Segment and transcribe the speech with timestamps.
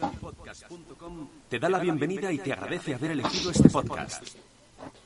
[0.00, 4.24] Nacionpodcast.com te da la bienvenida y te agradece haber elegido este podcast.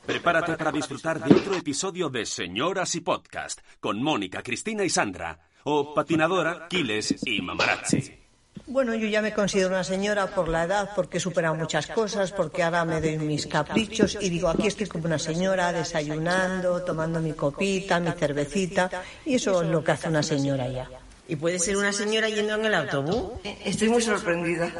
[0.05, 5.39] Prepárate para disfrutar de otro episodio de Señoras y Podcast con Mónica, Cristina y Sandra,
[5.63, 8.19] o Patinadora, Quiles y Mamarazzi.
[8.65, 12.31] Bueno, yo ya me considero una señora por la edad, porque he superado muchas cosas,
[12.31, 17.19] porque ahora me doy mis caprichos y digo, aquí estoy como una señora desayunando, tomando
[17.19, 18.89] mi copita, mi cervecita,
[19.25, 20.87] y eso es lo que hace una señora ya.
[21.29, 23.39] ¿Y puede ser una señora yendo en el autobús?
[23.63, 24.71] Estoy muy sorprendida.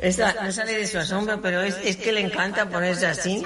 [0.00, 3.44] Esta no sale de su asombro, pero es, es que le encanta ponerse así.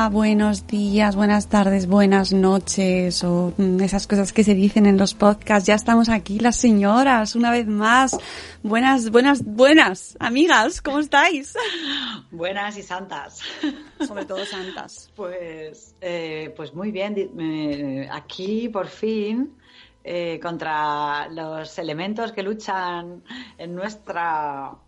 [0.00, 4.96] Hola, buenos días, buenas tardes, buenas noches o mm, esas cosas que se dicen en
[4.96, 5.66] los podcasts.
[5.66, 8.16] Ya estamos aquí las señoras una vez más.
[8.62, 11.54] Buenas, buenas, buenas amigas, ¿cómo estáis?
[12.30, 13.40] Buenas y santas.
[14.00, 15.10] Sobre todo santas.
[15.14, 17.14] Pues, eh, pues muy bien.
[17.38, 19.54] eh, aquí por fin
[20.02, 23.22] eh, contra los elementos que luchan
[23.58, 24.78] en nuestra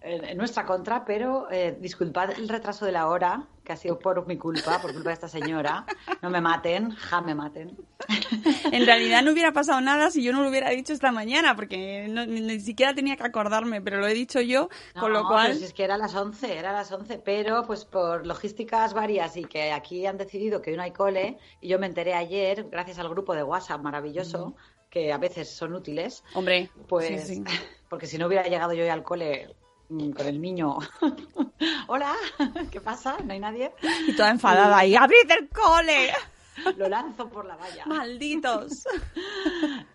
[0.00, 3.98] en, en nuestra contra, pero eh, disculpad el retraso de la hora, que ha sido
[3.98, 5.84] por mi culpa, por culpa de esta señora.
[6.22, 7.76] No me maten, ja me maten.
[8.72, 12.06] En realidad no hubiera pasado nada si yo no lo hubiera dicho esta mañana, porque
[12.08, 14.68] no- ni, ni siquiera tenía que acordarme, pero lo he dicho yo,
[15.00, 15.54] con lo No, cual...
[15.54, 19.44] si es que era las 11, era las 11, pero pues por logísticas varias y
[19.44, 22.98] que aquí han decidido que hoy no hay cole, y yo me enteré ayer, gracias
[22.98, 24.54] al grupo de WhatsApp maravilloso,
[24.90, 27.44] que a veces son útiles, Hombre, pues sí, sí.
[27.90, 30.78] porque si no hubiera llegado yo al cole mm, con el niño,
[31.88, 32.14] hola,
[32.70, 33.16] ¿qué pasa?
[33.24, 33.72] ¿No hay nadie?
[34.06, 36.12] Y toda enfadada ahí, ¡abrid el cole!
[36.78, 37.84] Lo lanzo por la valla.
[37.84, 38.86] ¡Malditos!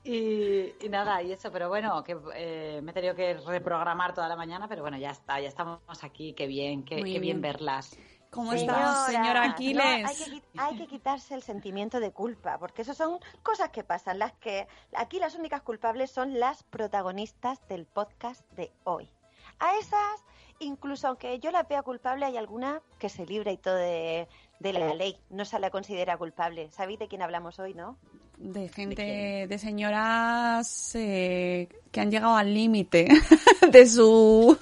[0.04, 4.28] Y, y nada, y eso, pero bueno, que eh, me he tenido que reprogramar toda
[4.28, 7.42] la mañana, pero bueno, ya está, ya estamos aquí, qué bien, qué, bien bien.
[7.42, 7.98] verlas.
[8.30, 9.84] ¿Cómo estás, señora No, Aquiles?
[10.08, 14.20] hay, que, hay que quitarse el sentimiento de culpa, porque eso son cosas que pasan.
[14.20, 19.10] Las que aquí las únicas culpables son las protagonistas del podcast de hoy.
[19.62, 20.26] A esas,
[20.60, 24.28] incluso aunque yo la vea culpable, hay alguna que se libra y todo de,
[24.60, 25.18] de la ley.
[25.30, 26.70] No se la considera culpable.
[26.72, 27.98] ¿Sabéis de quién hablamos hoy, no?
[28.42, 33.08] de gente, de señoras eh, que han llegado al límite
[33.72, 34.58] de su...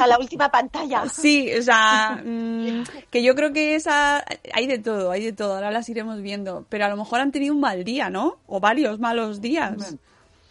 [0.00, 1.08] A la última pantalla.
[1.08, 4.24] Sí, o sea, mm, que yo creo que esa...
[4.52, 7.32] Hay de todo, hay de todo, ahora las iremos viendo, pero a lo mejor han
[7.32, 8.38] tenido un mal día, ¿no?
[8.46, 9.96] O varios malos días.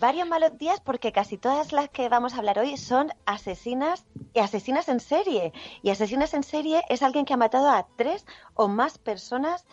[0.02, 4.40] Varios malos días porque casi todas las que vamos a hablar hoy son asesinas y
[4.40, 5.54] asesinas en serie.
[5.84, 8.26] Y asesinas en serie es alguien que ha matado a tres
[8.56, 9.64] o más personas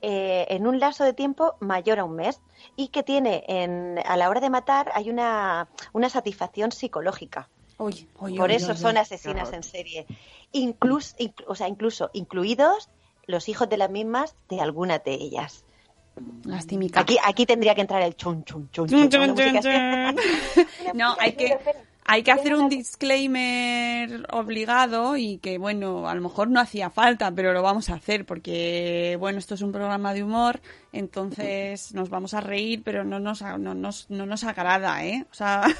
[0.00, 2.40] eh, en un lapso de tiempo mayor a un mes
[2.76, 7.50] y que tiene en, a la hora de matar hay una, una satisfacción psicológica.
[7.76, 10.06] Oye, oye, Por eso son asesinas en serie.
[10.52, 12.88] Inclus, inclu- o sea, incluso incluidos
[13.26, 15.66] los hijos de las mismas de algunas de ellas.
[16.44, 17.00] Lastimica.
[17.00, 18.88] Aquí, aquí tendría que entrar el chun chun chun.
[18.88, 20.16] Chun, chun, chun.
[20.94, 21.58] No, hay que,
[22.04, 27.32] hay que hacer un disclaimer obligado y que, bueno, a lo mejor no hacía falta,
[27.32, 30.60] pero lo vamos a hacer porque, bueno, esto es un programa de humor,
[30.92, 35.26] entonces nos vamos a reír, pero no nos, no nos, no nos agrada, ¿eh?
[35.30, 35.64] O sea...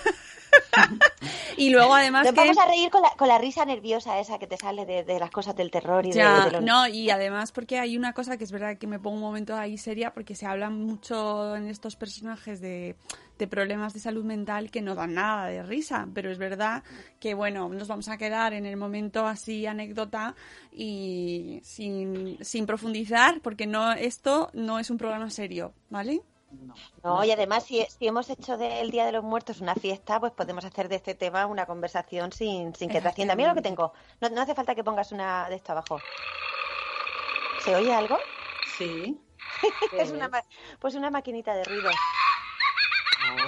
[1.56, 2.40] y luego además Nos que...
[2.40, 5.18] vamos a reír con la, con la risa nerviosa esa que te sale de, de
[5.18, 8.12] las cosas del terror y de- Ya, de, lo- no, y además porque hay una
[8.12, 11.56] cosa que es verdad que me pongo un momento ahí seria porque se habla mucho
[11.56, 12.96] en estos personajes de,
[13.38, 16.82] de problemas de salud mental que no dan nada de risa, pero es verdad
[17.20, 20.34] que bueno, nos vamos a quedar en el momento así anécdota
[20.72, 26.20] y sin, sin profundizar porque no esto no es un programa serio, ¿vale?
[27.02, 30.32] No, y además, si, si hemos hecho del Día de los Muertos una fiesta, pues
[30.32, 33.34] podemos hacer de este tema una conversación sin, sin que trascienda.
[33.36, 33.92] Mira lo que tengo.
[34.20, 36.00] No, no hace falta que pongas una de esto abajo.
[37.64, 38.18] ¿Se oye algo?
[38.78, 39.18] Sí.
[39.98, 40.44] es una, ma-
[40.78, 41.90] pues una maquinita de ruido.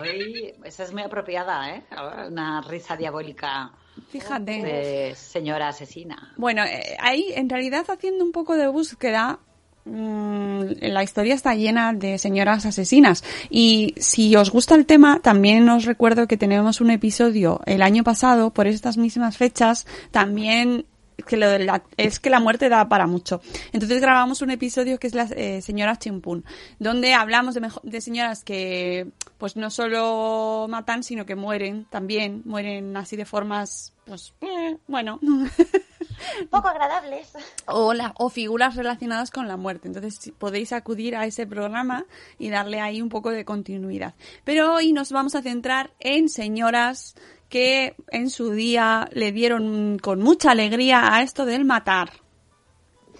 [0.00, 1.84] Ay, esa es muy apropiada, ¿eh?
[2.28, 3.72] Una risa diabólica
[4.08, 4.62] Fíjate.
[4.62, 6.32] de señora asesina.
[6.36, 9.38] Bueno, eh, ahí en realidad haciendo un poco de búsqueda,
[9.86, 13.22] la historia está llena de señoras asesinas.
[13.50, 18.02] Y si os gusta el tema, también os recuerdo que tenemos un episodio el año
[18.02, 20.86] pasado, por estas mismas fechas, también
[21.26, 21.66] que
[21.96, 23.40] es que la muerte da para mucho.
[23.72, 26.44] Entonces grabamos un episodio que es las eh, señoras chimpún,
[26.78, 32.96] donde hablamos de, de señoras que pues no solo matan, sino que mueren también, mueren
[32.96, 35.18] así de formas, pues, eh, bueno,
[36.50, 37.32] poco agradables.
[37.66, 39.88] o, la- o figuras relacionadas con la muerte.
[39.88, 42.04] Entonces podéis acudir a ese programa
[42.38, 44.14] y darle ahí un poco de continuidad.
[44.44, 47.14] Pero hoy nos vamos a centrar en señoras
[47.48, 52.10] que en su día le dieron con mucha alegría a esto del matar.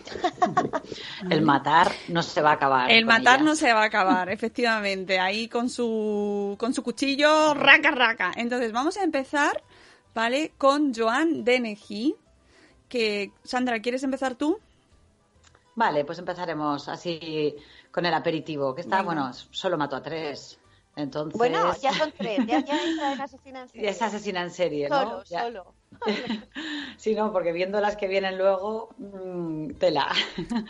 [1.31, 2.91] El matar no se va a acabar.
[2.91, 5.19] El matar no se va a acabar, efectivamente.
[5.19, 8.33] Ahí con su, con su cuchillo, raca, raca.
[8.37, 9.63] Entonces, vamos a empezar,
[10.15, 10.53] ¿vale?
[10.59, 12.15] Con Joan Dennehy.
[12.89, 14.59] Que, Sandra, ¿quieres empezar tú?
[15.75, 17.55] Vale, pues empezaremos así
[17.91, 20.59] con el aperitivo, que está, bueno, solo mató a tres.
[20.95, 21.37] Entonces.
[21.37, 22.83] Bueno, ya son tres, ya, ya
[23.13, 23.91] en asesina en serie.
[23.91, 25.03] es asesina en serie, ¿no?
[25.03, 25.75] Solo, Ya- solo.
[26.97, 30.09] Sí, no, porque viendo las que vienen luego, mm, tela.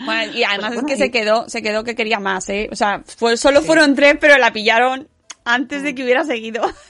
[0.04, 2.68] Bueno, y además Pues es que y- se quedó, se quedó que quería más, ¿eh?
[2.72, 5.08] O sea, fue, solo fueron tres, pero la pillaron
[5.44, 5.84] antes Mm.
[5.84, 6.62] de que hubiera seguido.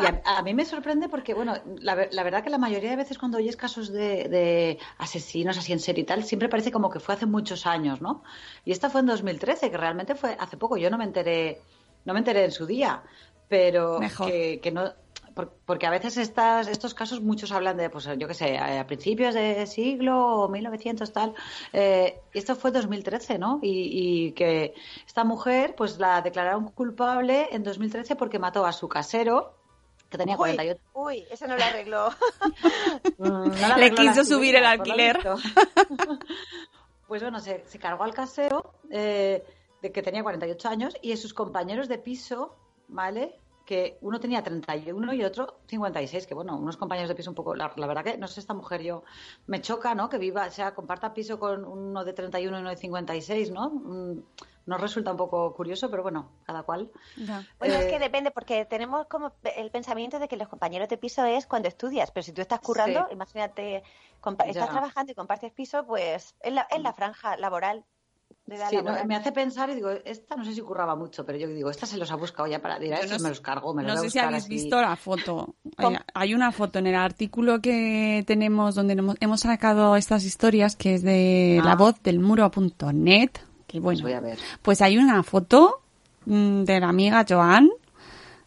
[0.00, 2.96] Y a, a mí me sorprende porque, bueno, la, la verdad que la mayoría de
[2.96, 6.88] veces cuando oyes casos de, de asesinos así en serie y tal, siempre parece como
[6.88, 8.22] que fue hace muchos años, ¿no?
[8.64, 10.78] Y esta fue en 2013, que realmente fue hace poco.
[10.78, 11.60] Yo no me enteré,
[12.06, 13.02] no me enteré en su día,
[13.46, 14.30] pero Mejor.
[14.30, 14.90] que, que no.
[15.34, 18.86] Por- Porque a veces estas, estos casos muchos hablan de, pues yo qué sé, a
[18.86, 21.34] principios de siglo o 1900 tal.
[21.72, 23.58] Eh, y esto fue 2013, ¿no?
[23.62, 24.74] Y, y que
[25.06, 29.54] esta mujer, pues la declararon culpable en 2013 porque mató a su casero,
[30.10, 32.08] que tenía Uy, 48 uy, eso no lo arregló.
[33.18, 35.18] Mm, Le arregló quiso subir el alquiler.
[37.08, 39.44] pues bueno, se, se cargó al casero, eh,
[39.82, 42.56] de que tenía 48 años, y sus compañeros de piso,
[42.88, 43.36] ¿vale?
[43.64, 47.54] Que uno tenía 31 y otro 56, que bueno, unos compañeros de piso un poco,
[47.54, 49.04] la, la verdad que no sé, esta mujer yo
[49.46, 50.08] me choca, ¿no?
[50.10, 53.70] Que viva, o sea, comparta piso con uno de 31 y uno de 56, ¿no?
[53.70, 54.22] Mm,
[54.66, 56.90] Nos resulta un poco curioso, pero bueno, cada cual.
[57.58, 60.96] Bueno, es Eh, que depende, porque tenemos como el pensamiento de que los compañeros de
[60.96, 63.12] piso es cuando estudias, pero si tú estás currando, Sí.
[63.12, 63.82] imagínate,
[64.22, 64.66] estás Ya.
[64.68, 67.84] trabajando y compartes piso, pues es la, es la franja laboral.
[68.46, 69.06] De edad Sí, no, laboral.
[69.06, 71.86] me hace pensar y digo, esta no sé si curraba mucho, pero yo digo, esta
[71.86, 73.94] se los ha buscado ya para dirá, estos no me sé- los cargo, me los
[73.94, 74.52] No sé si habéis así".
[74.54, 75.54] visto la foto.
[76.14, 81.02] Hay, una foto en el artículo que tenemos donde hemos, sacado estas historias, que es
[81.02, 81.66] de Ah.
[81.66, 83.30] la voz del muro.net.
[83.66, 84.38] Que Pues bueno, voy a ver.
[84.62, 85.80] pues hay una foto
[86.26, 87.70] mm, de la amiga Joan.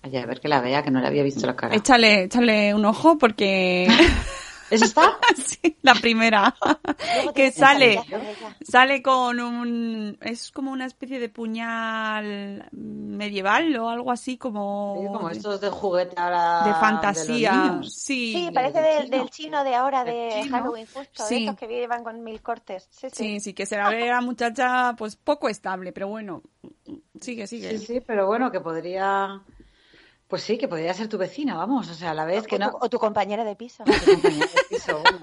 [0.04, 1.76] Ay, a ver que la vea, que no le había visto la cara.
[1.76, 3.88] Échale, échale un ojo porque
[4.69, 5.18] ¿Es esta?
[5.36, 6.56] sí, la primera
[7.36, 8.02] que sale
[8.62, 15.08] sale con un es como una especie de puñal medieval o algo así como, Sí,
[15.08, 16.64] como estos de juguete ahora.
[16.66, 17.52] de fantasía.
[17.54, 17.94] niños.
[17.94, 19.64] sí, Sí, parece del del, chino.
[19.64, 20.58] de ahora, de chino.
[20.58, 21.36] Halloween, justo, Sí.
[21.36, 22.88] de estos que llevan con mil cortes.
[22.92, 23.16] Sí, sí.
[23.28, 26.42] Sí, sí, que se la ve a la muchacha pues poco estable, pero bueno,
[27.22, 27.78] sigue, sigue.
[27.78, 29.42] Sí, sí, pero bueno, que podría.
[30.27, 31.89] Pues sí, que podría ser tu vecina, vamos.
[31.89, 32.71] O sea, a la vez que o, no.
[32.71, 33.83] tu, o tu compañera de piso.
[33.85, 35.19] Tu compañera de piso, bueno.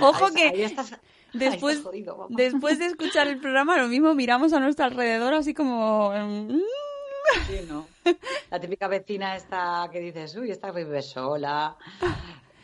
[0.08, 0.98] Ojo Ahí- que ahí estás- ahí
[1.34, 6.10] Después, jodido, después de escuchar el programa, lo mismo miramos a nuestro alrededor así como...
[6.12, 6.60] mm,
[7.46, 7.86] Sí, ¿no?
[8.50, 11.76] La típica vecina esta que dices, uy, esta vive sola.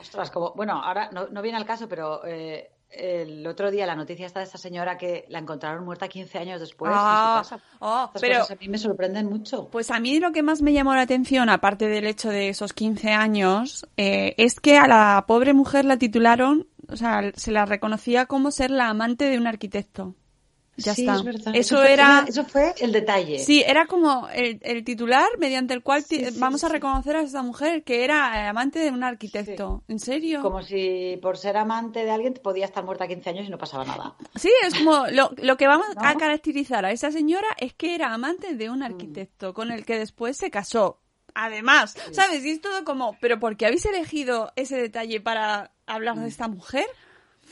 [0.00, 3.94] Ostras, como, bueno, ahora no, no viene al caso, pero eh, el otro día la
[3.94, 7.50] noticia está de esta señora que la encontraron muerta 15 años después Ah, en su
[7.50, 7.64] casa.
[7.80, 9.68] oh, Estas pero cosas a mí me sorprenden mucho.
[9.70, 12.72] pues a mí lo que más me llamó la atención, aparte del hecho de esos
[12.72, 17.66] 15 años, eh, es que a la pobre mujer la titularon, o sea, se la
[17.66, 20.14] reconocía como ser la amante de un arquitecto.
[20.80, 21.16] Ya sí, está.
[21.16, 21.56] es verdad.
[21.56, 22.24] Eso fue- era...
[22.26, 23.40] Eso fue el detalle.
[23.40, 27.16] Sí, era como el, el titular mediante el cual ti- Sí, sí, vamos a reconocer
[27.16, 29.82] a esa mujer que era eh, amante de un arquitecto.
[29.88, 30.40] ¿En serio?
[30.40, 33.84] Como si por ser amante de alguien podía estar muerta 15 años y no pasaba
[33.84, 34.14] nada.
[34.36, 36.00] Sí, es como lo, lo que vamos ¿No?
[36.08, 38.72] a caracterizar a esa señora es que era amante de Mm.
[38.72, 41.00] un arquitecto con el que después se casó.
[41.34, 42.44] Además, ¿sabes?
[42.44, 46.20] Y es todo como, pero ¿por qué habéis elegido ese detalle para hablar Mm.
[46.20, 46.86] de esta mujer?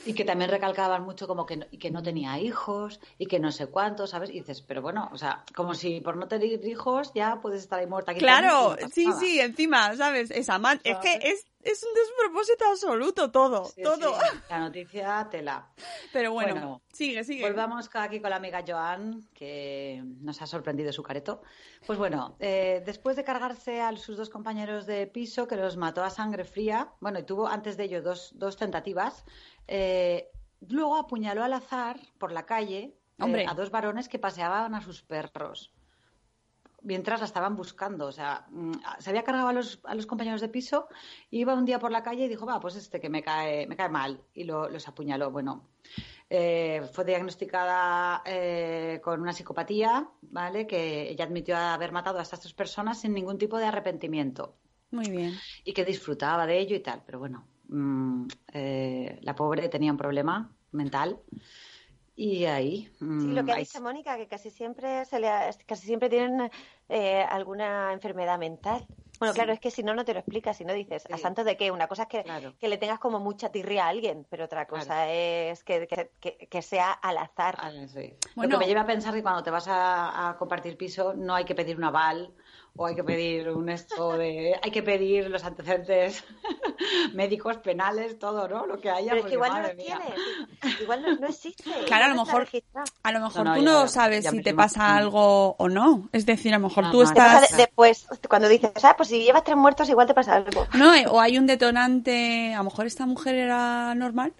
[0.07, 3.39] Y que también recalcaban mucho como que no, y que no tenía hijos y que
[3.39, 4.29] no sé cuántos, ¿sabes?
[4.29, 7.79] Y dices, pero bueno, o sea, como si por no tener hijos ya puedes estar
[7.79, 8.13] ahí muerta.
[8.13, 10.31] 15 años y Claro, sí, sí, encima, ¿sabes?
[10.31, 10.89] Es amante.
[10.89, 14.19] Es que es, es un despropósito absoluto todo, Sí, todo.
[14.19, 15.67] sí, La noticia tela.
[16.13, 17.43] Pero bueno, Bueno, sigue, sigue.
[17.43, 21.41] Volvamos aquí con la amiga Joan, que nos ha sorprendido su careto.
[21.85, 26.03] Pues bueno, eh, después de cargarse a sus dos compañeros de piso, que los mató
[26.03, 29.25] a sangre fría, bueno, y tuvo antes de ello dos, dos tentativas,
[29.67, 30.29] eh,
[30.67, 35.01] luego apuñaló al azar por la calle eh, a dos varones que paseaban a sus
[35.03, 35.73] perros
[36.87, 38.07] mientras la estaban buscando.
[38.07, 40.87] O sea, mm, se había cargado a los, a los compañeros de piso,
[41.29, 43.75] iba un día por la calle y dijo, va, pues este que me cae, me
[43.75, 44.21] cae mal.
[44.33, 45.29] Y lo- los apuñaló.
[45.31, 45.67] Bueno,
[46.29, 50.65] eh, fue diagnosticada eh, con una psicopatía, ¿vale?
[50.67, 54.55] Que ella admitió haber matado a estas tres personas sin ningún tipo de arrepentimiento
[54.91, 55.33] Muy bien.
[55.63, 57.03] y que disfrutaba de ello y tal.
[57.05, 61.19] Pero bueno, mm, eh, La pobre tenía un problema mental
[62.15, 62.89] y ahí.
[62.99, 65.85] Sí, mm, lo que ha ahí dicho Mónica, que casi siempre se le ha- casi
[65.85, 66.49] siempre tienen
[66.89, 68.87] eh, alguna enfermedad mental.
[69.19, 71.43] Bueno, claro, es que si no, no te lo explicas, si no dices, ¿a santo
[71.43, 71.71] de qué?
[71.71, 72.53] Una cosa es que, Claro.
[72.59, 76.47] que le tengas como mucha tirria a alguien, pero otra cosa es que, que- que-
[76.47, 77.57] que sea al azar.
[77.59, 78.13] Ah, sí.
[78.35, 78.51] Bueno.
[78.53, 81.33] Lo que me lleva a pensar que cuando te vas a, a compartir piso no
[81.33, 82.35] hay que pedir un aval
[82.77, 84.55] o hay que pedir un esto de...
[84.61, 86.23] Hay que pedir los antecedentes
[87.13, 88.65] médicos, penales, todo, ¿no?
[88.65, 89.11] Lo que haya.
[89.11, 89.99] Pero es que porque, igual no mía.
[90.59, 91.63] tienes, igual no, no existe.
[91.85, 92.47] Claro, a lo mejor-.
[93.03, 94.55] A lo mejor No, no, tú no ya sabes si te imagino.
[94.57, 96.09] pasa algo o no.
[96.11, 97.49] Es decir, a lo mejor No, tú estás...
[97.51, 100.67] de- después, cuando dices, ah, pues si llevas tres muertos, igual te pasa algo.
[100.73, 104.33] No, eh, o hay un detonante, a lo mejor esta mujer era normal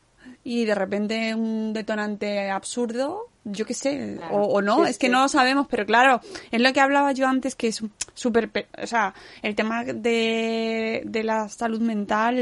[0.44, 4.36] y de repente un detonante absurdo, yo qué sé, Claro.
[4.36, 5.12] o, o no, Sí, es que sí.
[5.14, 7.82] no lo sabemos, pero claro, es lo que hablaba yo antes que es
[8.14, 12.38] súper, pe- o sea, el tema de, de la salud mental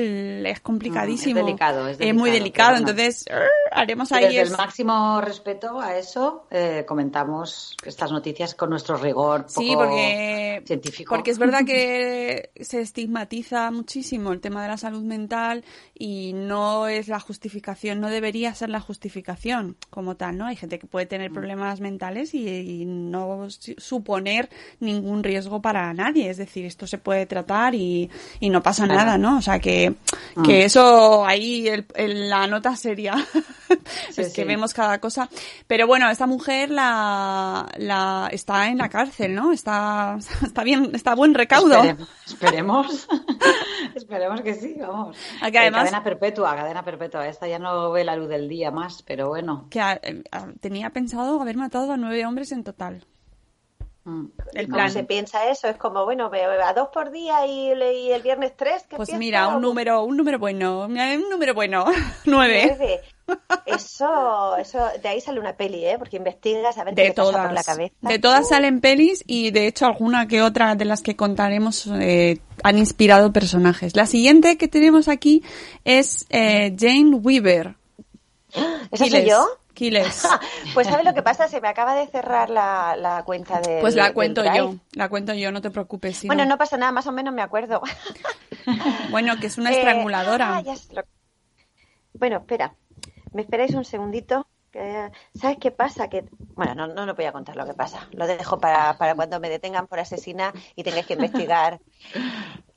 [0.46, 1.36] es complicadísimo.
[1.36, 2.90] Mm, es delicado, es muy delicado, delicado, pero bueno.
[2.90, 8.56] entonces er, haremos ahí Desde es- el máximo respeto a eso, eh, comentamos estas noticias
[8.56, 11.14] con nuestro rigor Sí, poco porque, científico.
[11.16, 16.88] porque es verdad que se estigmatiza muchísimo el tema de la salud mental y no
[16.88, 20.46] es la justificación, no debería ser la justificación como tal, ¿no?
[20.46, 21.10] Hay gente que puede Mm.
[21.10, 24.50] tener problemas mentales y, y no su- suponer
[24.80, 28.10] ningún riesgo para nadie, es decir, esto se puede tratar y,
[28.40, 29.00] y no pasa Claro.
[29.02, 29.38] nada, ¿no?
[29.40, 29.94] O sea que,
[30.36, 30.44] Mm.
[30.44, 33.14] que eso ahí, el, el- la nota seria,
[34.10, 34.48] Sí, es que sí.
[34.48, 35.28] vemos cada cosa.
[35.68, 39.52] Pero bueno, esta mujer la, la está en la cárcel, ¿no?
[39.52, 41.84] Está, está bien, está a buen recaudo.
[41.84, 43.08] Esperemos, esperemos,
[43.96, 45.18] esperemos que sí, vamos.
[45.42, 47.28] Ah, Eh, cadena perpetua, cadena perpetua.
[47.28, 49.68] Esta ya no ve la luz del día más, pero bueno.
[49.70, 50.00] Que a-
[50.32, 53.06] a- tenía pensado haber matado a nueve hombres en total.
[54.06, 54.92] mm, El ¿Cómo plan.
[54.92, 55.68] se piensa eso?
[55.68, 56.30] Es como, bueno,
[56.64, 58.84] a dos por día y, le- y el viernes tres.
[58.90, 61.86] ¿qué Pues mira, un número, un número bueno, un número bueno,
[62.26, 63.02] nueve.
[63.66, 65.96] Eso, eso, de ahí sale una peli, ¿eh?
[65.98, 67.96] Porque investigas a ver qué De te pasa todas, por la cabeza.
[68.02, 72.40] de todas salen pelis y de hecho alguna que otra de las que contaremos eh,
[72.64, 73.96] han inspirado personajes.
[73.96, 75.42] La siguiente que tenemos aquí
[75.84, 77.76] es eh, Jane Weaver.
[78.92, 79.48] ¿Esa soy yo?
[79.76, 80.28] Quiles.
[80.74, 81.48] Pues ¿sabes lo que pasa?
[81.48, 83.80] Se me acaba de cerrar la, la cuenta de.
[83.82, 86.18] Pues la cuento yo, la cuento yo, no te preocupes.
[86.18, 87.82] si Bueno, no- no pasa nada, más o menos me acuerdo.
[89.12, 90.56] Bueno, que es una Eh, estranguladora.
[90.58, 91.04] ah, ya sé lo-
[92.14, 92.74] Bueno, espera.
[93.34, 94.48] ¿Me esperáis un segundito?
[95.40, 96.10] ¿Sabes qué pasa?
[96.10, 98.08] Que Bueno, no, no, no voy a contar lo que pasa.
[98.12, 101.80] Lo dejo para, para cuando me detengan por asesina y tengáis que investigar.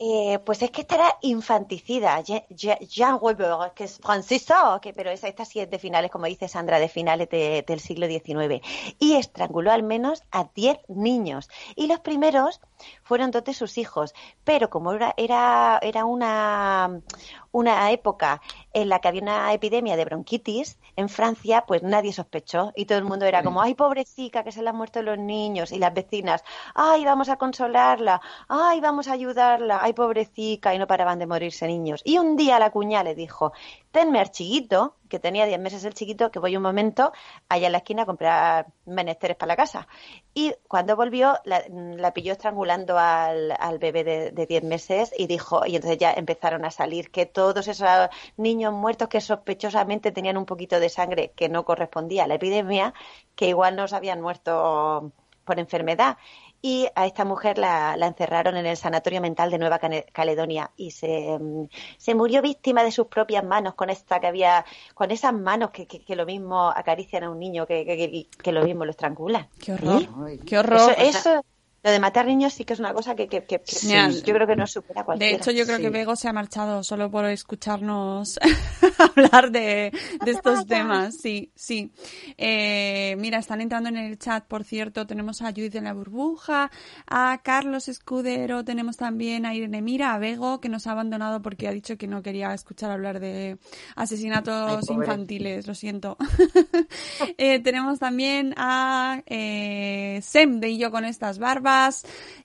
[0.00, 2.22] Eh, pues es que esta era infanticida.
[2.22, 6.26] Je- Je- Jean Weber, que es francesa, que, pero esa, esta sí de finales, como
[6.26, 8.62] dice Sandra, de finales de- del siglo XIX.
[9.00, 11.48] Y estranguló al menos a 10 niños.
[11.74, 12.60] Y los primeros
[13.02, 14.14] fueron dos de sus hijos.
[14.44, 17.00] Pero como era, era, era una,
[17.52, 18.40] una época
[18.72, 22.72] en la que había una epidemia de bronquitis en Francia, pues nadie sospechó.
[22.76, 25.72] Y todo el mundo era como, ay, pobrecita, que se le han muerto los niños.
[25.72, 30.74] Y las vecinas, ay, vamos a consolarla, ay, vamos a ayudarla, ay, pobrecita.
[30.74, 32.02] Y no paraban de morirse niños.
[32.04, 33.52] Y un día la cuñada le dijo,
[33.90, 37.12] tenme al chiquito, que tenía 10 meses el chiquito, que voy un momento
[37.48, 39.88] allá en la esquina a comprar menesteres para la casa.
[40.34, 45.66] Y cuando volvió, la, pilló estrangulando al, al bebé de, de 10 meses y dijo,
[45.66, 50.46] y entonces ya empezaron a salir que todos esos niños muertos que sospechosamente tenían un
[50.46, 52.94] poquito de sangre que no correspondía a la epidemia,
[53.34, 55.12] que igual no se habían muerto
[55.48, 56.18] por enfermedad.
[56.60, 59.78] Y a esta mujer la, la encerraron en el Sanatorio Mental de Nueva
[60.12, 64.64] Caledonia y se, mm, se murió víctima de sus propias manos con esta que había,
[64.94, 68.26] con esas manos que, que, que lo mismo acarician a un niño que, que, que-
[68.42, 69.48] que lo mismo lo estrangulan.
[69.60, 70.90] Qué horror, qué horror.
[71.00, 71.42] Eso, eso,
[71.82, 73.60] lo de matar niños sí que es una cosa que, que, que-
[74.24, 75.36] yo creo que no supera De cualquiera.
[75.36, 75.82] hecho, yo creo Sí.
[75.84, 78.38] que Bego se ha marchado solo por escucharnos
[78.98, 79.92] hablar de,
[80.24, 81.16] de estos temas.
[81.22, 81.92] Sí, sí.
[82.36, 85.06] Eh, mira, están entrando en el chat, por cierto.
[85.06, 86.70] Tenemos a Judith en la burbuja,
[87.06, 91.68] a Carlos Escudero, tenemos también a Irene Mira, a Bego, que nos ha abandonado porque
[91.68, 93.58] ha dicho que no quería escuchar hablar de
[93.96, 95.66] asesinatos Ay, infantiles.
[95.66, 96.16] Lo siento.
[97.36, 101.67] Eh, tenemos también a eh, Sem de Y yo con estas barbas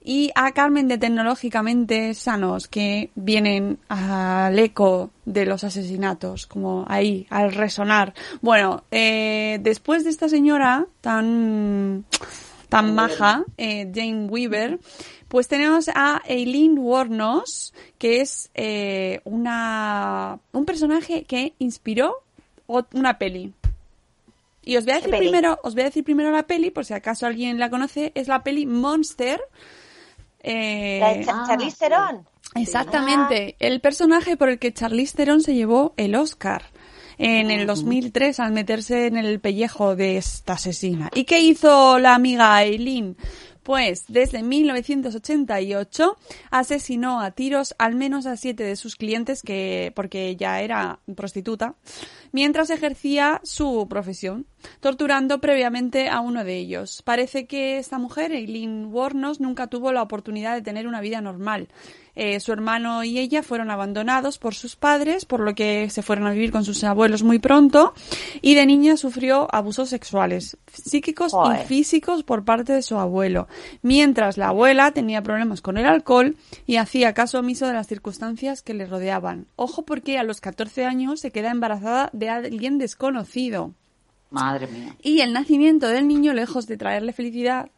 [0.03, 7.25] y a Carmen de Tecnológicamente Sanos que vienen al eco de los asesinatos, como ahí,
[7.29, 8.13] al resonar.
[8.41, 12.05] Bueno, eh, después de esta señora tan
[12.69, 14.79] tan maja, eh, Jane Weaver,
[15.27, 22.23] pues tenemos a Eileen Warnos, que es eh, una un personaje que inspiró
[22.67, 23.53] una peli.
[24.63, 25.29] Y os voy a ¿Qué decir peli?
[25.29, 28.27] primero, os voy a decir primero la peli, por si acaso alguien la conoce, es
[28.27, 29.41] la peli Monster.
[30.41, 31.77] Eh, La de Cha- Ah, Charlize.
[31.77, 32.27] Theron.
[32.55, 36.63] Exactamente, el personaje por el que Charlize Theron se llevó el Oscar.
[37.19, 41.11] en el 2003 al meterse en el pellejo de esta asesina.
[41.13, 43.15] ¿Y qué hizo la amiga Eileen?
[43.61, 46.17] Pues desde 1988
[46.49, 51.75] asesinó a tiros al menos a siete de sus clientes que, porque ella era prostituta,
[52.33, 54.47] mientras ejercía su profesión,
[54.81, 57.01] torturando previamente a uno de ellos.
[57.03, 61.69] Parece que esta mujer, Eileen Warnos, nunca tuvo la oportunidad de tener una vida normal.
[62.15, 66.27] Eh, su hermano y ella fueron abandonados por sus padres, por lo que se fueron
[66.27, 67.93] a vivir con sus abuelos muy pronto,
[68.41, 73.47] y de niña sufrió abusos sexuales, psíquicos y físicos por parte de su abuelo,
[73.81, 76.35] mientras la abuela tenía problemas con el alcohol
[76.67, 79.47] y hacía caso omiso de las circunstancias que le rodeaban.
[79.55, 83.73] Ojo porque a los 14 años se queda embarazada de alguien desconocido.
[84.29, 84.95] Madre mía.
[85.01, 87.69] Y el nacimiento del niño, lejos de traerle felicidad,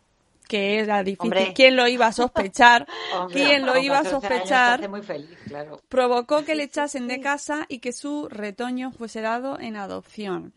[0.47, 1.53] que era difícil, Hombre.
[1.53, 2.87] ¿quién lo iba a sospechar?
[3.13, 4.79] Hombre, ¿Quién lo iba a 14 años te sospechar?
[4.79, 5.81] hace muy feliz, claro.
[5.89, 10.53] provocó que le echasen de casa y que su retoño fuese dado en adopción.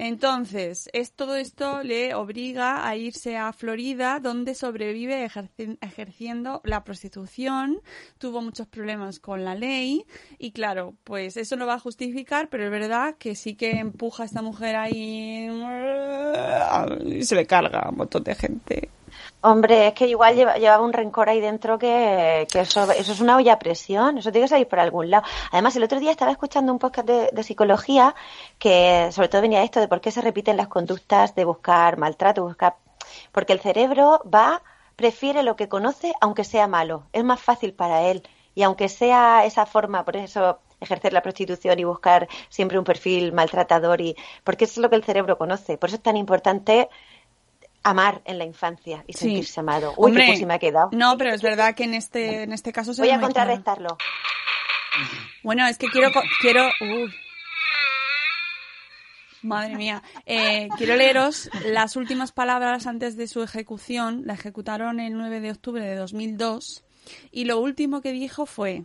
[0.00, 6.84] Entonces, es, todo esto le obliga a irse a Florida, donde sobrevive ejerci- ejerciendo la
[6.84, 7.80] prostitución.
[8.18, 10.04] Tuvo muchos problemas con la ley
[10.38, 14.22] y, claro, pues eso no va a justificar, pero es verdad que sí que empuja
[14.22, 15.48] a esta mujer ahí
[17.04, 18.90] y se le carga a un montón de gente.
[19.40, 23.20] Hombre, es que igual lleva- llevaba un rencor ahí dentro que, que eso, eso es
[23.20, 25.24] una olla a presión, eso tiene que salir por algún lado.
[25.52, 28.16] Además, el otro día estaba escuchando un podcast de, de psicología
[28.58, 32.42] que sobre todo venía esto de por qué se repiten las conductas de buscar maltrato,
[32.44, 32.74] buscar...
[33.30, 34.60] Porque el cerebro va,
[34.96, 38.22] prefiere lo que conoce aunque sea malo, es más fácil para él.
[38.56, 43.32] Y aunque sea esa forma, por eso ejercer la prostitución y buscar siempre un perfil
[43.32, 45.78] maltratador y porque eso es lo que el cerebro conoce.
[45.78, 46.88] Por eso es tan importante
[47.82, 49.20] amar en la infancia y Sí.
[49.20, 49.94] sentirse amado.
[49.96, 50.90] Uy, Hombre, qué me ha quedado.
[50.92, 53.96] No, pero es verdad que en este, en este caso se Voy a contrarrestarlo.
[55.42, 57.14] Bueno, es que quiero, quiero, uy.
[59.42, 60.02] Madre mía.
[60.26, 64.22] Eh, quiero leeros las últimas palabras antes de su ejecución.
[64.26, 66.84] La ejecutaron el 9 de octubre de 2002
[67.30, 68.82] y lo último que dijo fue,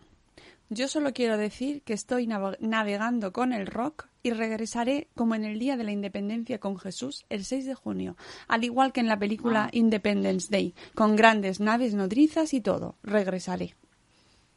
[0.70, 5.44] yo solo quiero decir que estoy nav- navegando con el rock y regresaré como en
[5.44, 8.16] el día de la independencia con Jesús el 6 de junio,
[8.48, 12.96] al igual que en la película Independence Day, con grandes naves nodrizas y todo.
[13.04, 13.76] Regresaré.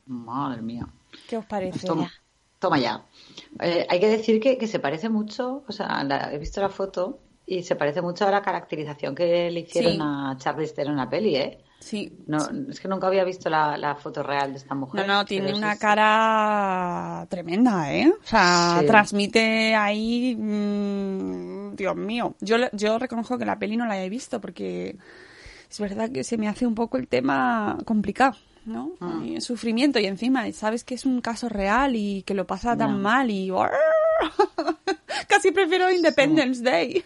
[0.06, 0.86] Madre mía.
[1.28, 1.84] ¿Qué os parece?
[1.86, 2.10] Toma,
[2.60, 3.04] toma ya.
[3.60, 6.68] Eh, hay que decir que, que se parece mucho, o sea, la- he visto la
[6.68, 9.98] foto y se parece mucho a la caracterización que le hicieron Sí.
[10.00, 11.58] a Charlize Theron en la peli, ¿eh?
[11.78, 15.06] Sí, No, es que nunca había visto la, la foto real de esta No, mujer.
[15.06, 18.08] no, tiene pero una cara tremenda, ¿eh?
[18.10, 18.86] O sea, Sí.
[18.86, 22.34] transmite ahí, mm, Dios mío.
[22.40, 24.96] Yo, yo reconozco que la peli no la he visto porque
[25.70, 28.92] es verdad que se me hace un poco el tema complicado, ¿no?
[29.00, 29.20] Ah.
[29.24, 32.76] Y el sufrimiento y encima sabes que es un caso real y que lo pasa
[32.76, 33.50] tan mal y
[35.28, 37.04] casi prefiero Independence Day.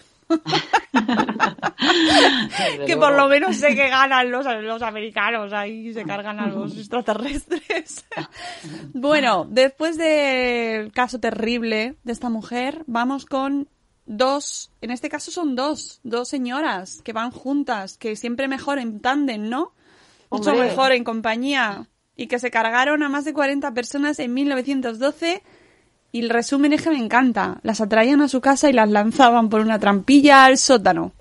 [2.86, 6.76] Que por lo menos sé que ganan los, los americanos ahí se cargan a los
[6.76, 8.04] extraterrestres.
[8.94, 13.68] bueno, después del caso terrible de esta mujer, vamos con
[14.06, 19.00] dos, en este caso son dos, dos señoras que van juntas, que siempre mejor en
[19.00, 19.72] tándem, ¿no?
[20.30, 20.68] Mucho Hombre.
[20.68, 21.88] mejor en compañía.
[22.16, 25.42] Y que se cargaron a más de 40 personas en 1912
[26.12, 27.58] y el resumen es que me encanta.
[27.62, 31.12] Las atraían a su casa y las lanzaban por una trampilla al sótano.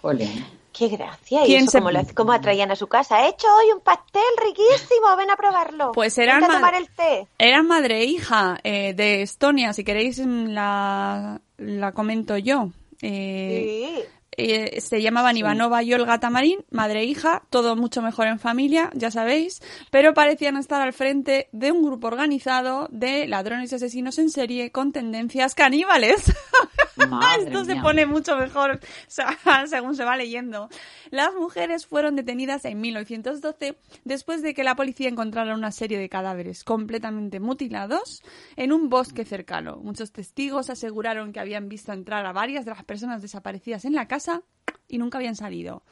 [0.00, 0.44] Jolín.
[0.72, 1.42] Qué gracia.
[1.42, 3.24] ¿Y ¿Quién eso se- cómo, lo, cómo atraían a su casa?
[3.26, 5.92] He hecho hoy un pastel riquísimo, ven a probarlo.
[5.92, 7.26] Pues eran Vente a ma- tomar el té.
[7.38, 12.68] Eran madre e hija eh, de Estonia, si queréis la, la comento yo.
[13.02, 14.04] Eh, Sí.
[14.40, 18.90] Eh, se llamaban Ivanova y Olga Tamarín, madre e hija, todo mucho mejor en familia,
[18.94, 24.18] ya sabéis, pero parecían estar al frente de un grupo organizado de ladrones y asesinos
[24.18, 26.32] en serie con tendencias caníbales.
[26.96, 30.68] Madre Esto se pone mucho mejor o sea, según se va leyendo.
[31.10, 36.08] Las mujeres fueron detenidas en 1912 después de que la policía encontrara una serie de
[36.08, 38.22] cadáveres completamente mutilados
[38.56, 39.76] en un bosque cercano.
[39.76, 44.06] Muchos testigos aseguraron que habían visto entrar a varias de las personas desaparecidas en la
[44.06, 44.42] casa
[44.88, 45.82] y nunca habían salido.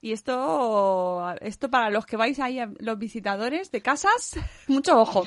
[0.00, 5.26] Y esto, esto para los que vais ahí, los visitadores de casas, mucho ojo.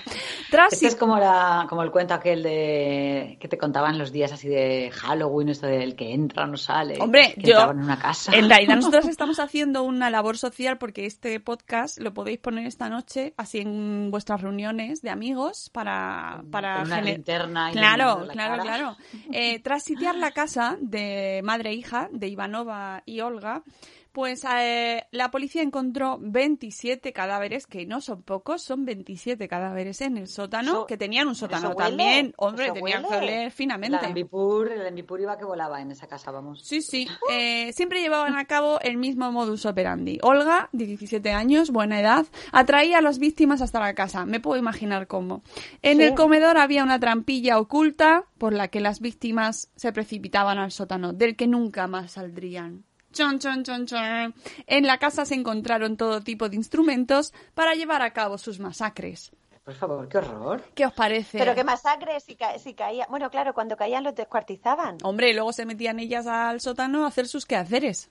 [0.50, 4.32] Tras Este es como, la, como el cuento aquel de que te contaban los días
[4.32, 6.98] así de Halloween, esto del que entra o no sale.
[7.02, 7.70] Hombre, que yo.
[7.72, 8.34] en una casa.
[8.34, 12.88] En realidad, nosotros estamos haciendo una labor social porque este podcast lo podéis poner esta
[12.90, 16.44] noche, así en vuestras reuniones de amigos, para.
[16.50, 18.64] para una gener- linterna Claro, la claro, cara.
[18.64, 18.98] claro.
[19.34, 23.64] Eh, tras sitiar la casa de madre e hija, de Ivanova y Olga,
[24.12, 30.18] Pues eh, la policía encontró 27 cadáveres, que no son pocos, son 27 cadáveres en
[30.18, 32.34] el sótano, que tenían un sótano también.
[32.38, 33.98] Hombre, tenían que oler La finamente.
[34.02, 36.62] El Envipur iba que volaba en esa casa, vamos.
[36.64, 37.08] Sí, sí.
[37.32, 40.20] Eh, siempre llevaban a cabo el mismo modus operandi.
[40.22, 44.26] Olga, de 17 años, buena edad, atraía a las víctimas hasta la casa.
[44.26, 45.42] Me puedo imaginar cómo.
[45.82, 46.04] En Sí.
[46.04, 51.14] el comedor había una trampilla oculta por la que las víctimas se precipitaban al sótano,
[51.14, 52.84] del que nunca más saldrían.
[53.12, 54.34] Chon, chon, chon, chon.
[54.68, 59.32] En la casa se encontraron todo tipo de instrumentos para llevar a cabo sus masacres.
[59.64, 60.64] Por favor, qué horror.
[60.74, 61.38] ¿Qué os parece?
[61.38, 63.06] Pero qué masacre si, ca- si caía.
[63.10, 64.98] Bueno, claro, cuando caían los descuartizaban.
[65.04, 68.10] Hombre, y luego se metían ellas al sótano a hacer sus quehaceres.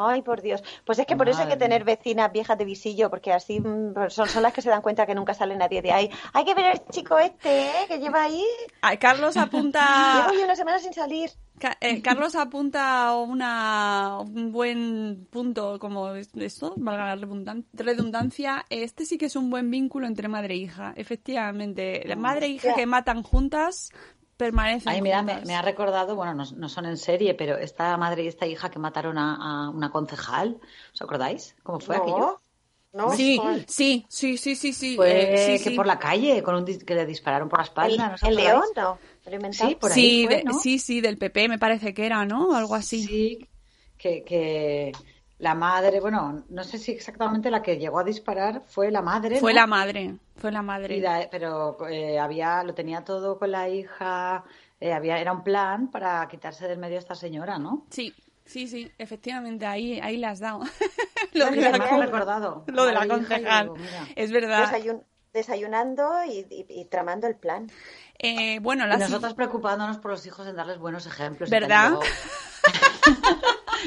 [0.00, 0.62] Ay, por Dios.
[0.84, 3.94] Pues es que por eso hay que tener vecinas viejas de visillo, porque así mm,
[4.10, 6.10] son, son las que se dan cuenta que nunca sale nadie de ahí.
[6.32, 7.86] Hay que ver al chico este, ¿eh?
[7.88, 8.44] que lleva ahí.
[8.82, 9.80] Ah, Carlos apunta.
[10.28, 11.30] Llevo yo una semana sin salir.
[11.80, 18.64] Eh, Carlos apunta una, un buen punto como es- esto, valga la redundan- redundancia.
[18.70, 20.92] Este sí que es un buen vínculo entre madre e hija.
[20.96, 23.90] Efectivamente, la madre e hija que matan juntas
[24.38, 27.96] permanecen Ay, mira, me, me ha recordado, bueno, no, no son en serie, pero esta
[27.98, 30.60] madre y esta hija que mataron a, a una concejal,
[30.94, 31.56] ¿os acordáis?
[31.62, 32.40] ¿Cómo fue aquello?
[32.92, 34.96] No, Sí, sí, sí, sí, sí, sí.
[34.96, 35.76] Fue eh, sí, que sí.
[35.76, 38.36] por la calle, con un que le dispararon por la El, espalda, ¿no os el
[38.36, 38.98] león, no.
[39.50, 40.52] Sí, por ahí Sí, fue, de- ¿no?
[40.52, 42.54] sí, sí, del PP me parece que era, ¿no?
[42.54, 43.08] Algo así.
[43.08, 43.48] Sí,
[43.96, 44.92] que, que
[45.38, 49.38] la madre, bueno, no sé si exactamente la que llegó a disparar fue la madre,
[49.40, 49.60] Fue ¿no?
[49.60, 50.96] la madre, fue la madre.
[50.96, 54.42] Y la- pero eh, había, lo tenía todo con la hija,
[54.80, 57.86] eh, había, era un plan para quitarse del medio a esta señora, ¿no?
[57.90, 58.12] Sí,
[58.44, 60.60] sí, sí, efectivamente, ahí, ahí la has dado.
[61.34, 62.64] lo de que la, me recordado.
[62.66, 63.70] lo de la y concejal.
[64.16, 64.68] Es verdad.
[64.72, 67.70] Desayun- desayunando y, y- y tramando el plan.
[68.18, 71.48] Eh, bueno, Y la nosotros preocupándonos por los hijos en darles buenos ejemplos.
[71.48, 71.92] y ¿Verdad?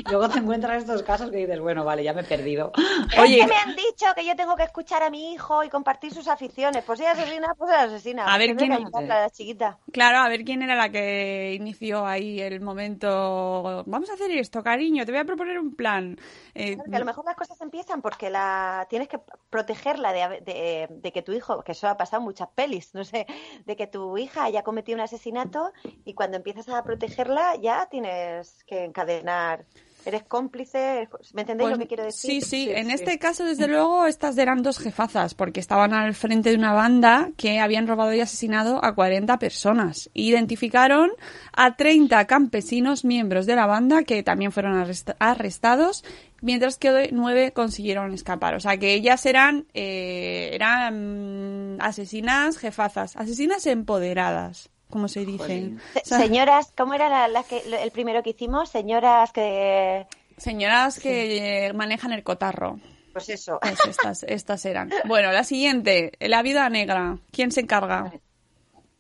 [0.09, 2.71] Luego, te encuentras estos casos que dices, bueno, vale, ya me he perdido.
[3.19, 5.69] Oye, Es que me han dicho que yo tengo que escuchar a mi hijo y
[5.69, 6.83] compartir sus aficiones.
[6.85, 8.25] Pues si es asesina, pues es asesina.
[8.33, 9.77] A ver quién- que ayudarla a la chiquita.
[9.91, 13.83] Claro, a ver quién era la que inició ahí el momento.
[13.85, 16.17] Vamos a hacer esto, cariño, te voy a proponer un plan.
[16.53, 20.87] Eh, Porque a lo mejor las cosas empiezan porque la tienes que protegerla de, de-
[20.89, 23.25] de que tu hijo, que eso ha pasado en muchas pelis, no sé,
[23.65, 25.71] de que tu hija haya cometido un asesinato
[26.05, 29.65] y cuando empiezas a protegerla ya tienes que encadenar.
[30.05, 32.31] Eres cómplice, ¿me entendéis pues, lo que quiero decir?
[32.31, 32.93] Sí, sí, Sí, en sí.
[32.93, 37.29] este caso, desde luego, estas eran dos jefazas, porque estaban al frente de una banda
[37.37, 40.09] que habían robado y asesinado a 40 personas.
[40.13, 41.11] Identificaron
[41.53, 46.03] a 30 campesinos miembros de la banda que también fueron arrest- arrestados,
[46.41, 48.55] mientras que nueve consiguieron escapar.
[48.55, 55.37] O sea que ellas eran, eh, eran asesinas jefazas, asesinas empoderadas, como se dice.
[55.43, 55.81] Jolín.
[55.93, 58.69] Se- O sea, Señoras, ¿cómo era la, la que, el primero que hicimos?
[58.69, 60.05] Señoras que...
[60.37, 62.79] señoras que manejan el cotarro.
[63.13, 63.59] Pues eso.
[63.61, 64.91] Pues estas, estas eran.
[65.05, 67.17] Bueno, la siguiente, la viuda negra.
[67.31, 68.13] ¿Quién se encarga?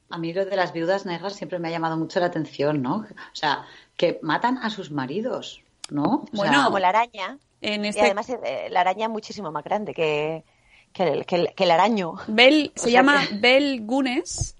[0.09, 2.95] A mí lo de las viudas negras siempre me ha llamado mucho la atención, ¿no?
[2.97, 3.63] O sea,
[3.95, 6.03] que matan a sus maridos, ¿no?
[6.03, 7.37] O Bueno, sea, Como la araña.
[7.61, 10.43] En Y este además eh, la araña es muchísimo más grande que,
[10.91, 12.15] que, el, que, el, que el araño.
[12.27, 14.57] Bell se sea llama que- Bell Gunes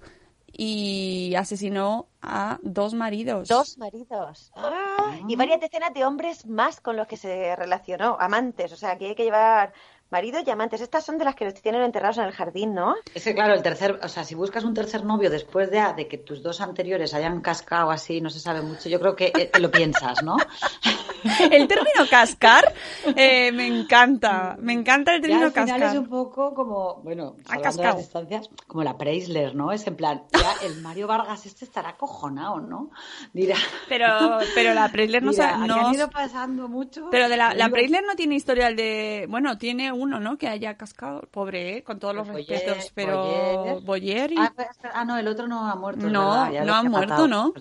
[0.54, 3.48] y asesinó a dos maridos.
[3.48, 4.52] Dos maridos.
[4.56, 8.72] Ah, y varias decenas de hombres más con los que se relacionó, amantes.
[8.72, 9.74] O sea, que hay que llevar
[10.12, 10.82] maridos y amantes.
[10.82, 12.96] Estas son de las que los tienen enterrados en el jardín, ¿no?
[13.16, 16.08] Es que claro, el tercer, o sea, si buscas un tercer novio después de, de
[16.08, 19.52] que tus dos anteriores hayan cascado así, no se sabe mucho, yo creo que eh,
[19.60, 20.36] lo piensas, ¿no?
[21.52, 22.74] El término cascar
[23.16, 24.58] eh, me encanta.
[24.60, 25.94] Me encanta el Ya término al final cascar.
[25.96, 27.88] es un poco como, bueno, Ha salvando cascado.
[27.90, 29.72] las distancias, como la Preisler, ¿no?
[29.72, 32.90] Es en plan, ya el Mario Vargas este estará acojonado, ¿no?
[33.34, 33.56] Dirá,
[33.88, 34.08] Pero,
[34.56, 37.08] pero la Preisler no, dirá, no- han ido pasando mucho.
[37.12, 39.28] Pero de la, la Preisler no tiene historial de.
[39.30, 40.38] Bueno, tiene uno, ¿no?
[40.38, 41.22] Que haya cascado.
[41.32, 41.84] Pobre, ¿eh?
[41.84, 42.92] Con todos los Boyer, respetos.
[42.94, 43.24] Pero.
[43.24, 43.82] Boyer.
[43.84, 44.38] Boyer y.
[44.38, 46.08] Ah, pues, ah, no, el otro no ha muerto.
[46.08, 47.54] No, ya no ha muerto, matado, ¿no?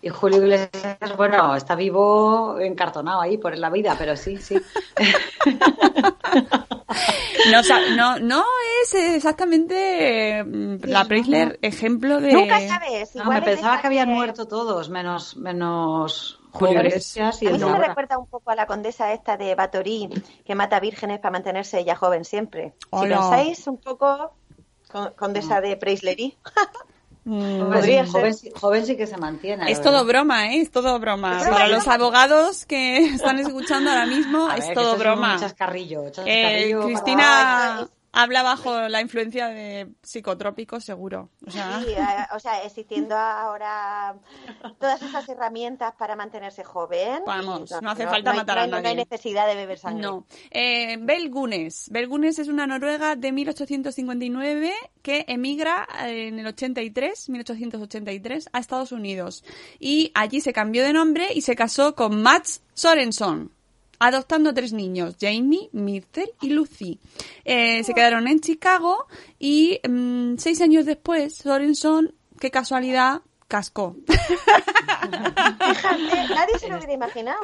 [0.00, 4.56] Y Julio Iglesias, bueno, está vivo encartonado ahí por la vida, pero sí, sí.
[7.50, 7.62] No,
[7.96, 8.44] no, no
[8.82, 10.44] es exactamente eh,
[10.84, 12.32] la Preisler ejemplo de.
[12.32, 13.14] Nunca sabes.
[13.14, 16.92] No, me pensaba que habían muerto todos, menos, menos Julio Pobres.
[16.92, 20.08] Iglesias y A mí se me recuerda un poco a la condesa esta de Batorí,
[20.44, 22.74] que mata vírgenes para mantenerse ella joven siempre.
[22.80, 23.16] Si Hola.
[23.20, 24.32] pensáis un poco,
[24.90, 26.36] con- condesa de Preislerí.
[27.24, 27.60] Mm,
[28.10, 29.70] joven, sí- joven sí que se mantiene.
[29.70, 30.62] Es todo broma, ¿eh?
[30.62, 31.38] Es todo broma.
[31.50, 35.36] Para los abogados que están escuchando ahora mismo, ver, es todo esto es un broma.
[35.38, 41.28] chascarrillo, Eh, chascarrillo Cristina, No, esto Habla bajo la influencia de psicotrópicos, seguro.
[41.46, 44.16] O sea, Sí, eh, o sea, existiendo ahora
[44.80, 47.22] todas esas herramientas para mantenerse joven.
[47.26, 48.96] Vamos, no hace falta hay- matar no a hay- No hay nadie.
[48.96, 50.02] necesidad de beber sangre.
[50.02, 50.26] No.
[50.50, 51.88] Eh, Bel Gunes.
[51.90, 58.58] Bel Gunes es una noruega de 1859 que emigra eh, en el 83, 1883, a
[58.58, 59.44] Estados Unidos.
[59.78, 63.52] Y allí se cambió de nombre y se casó con Mats Sorenson.
[64.00, 66.98] Adoptando tres niños, Jamie, Myrtle y Lucy.
[67.44, 69.06] Eh, se quedaron en Chicago
[69.38, 73.96] y mm, seis años después, Sorenson, qué casualidad, cascó.
[74.06, 75.14] Fíjate,
[76.34, 77.40] nadie se lo hubiera imaginado.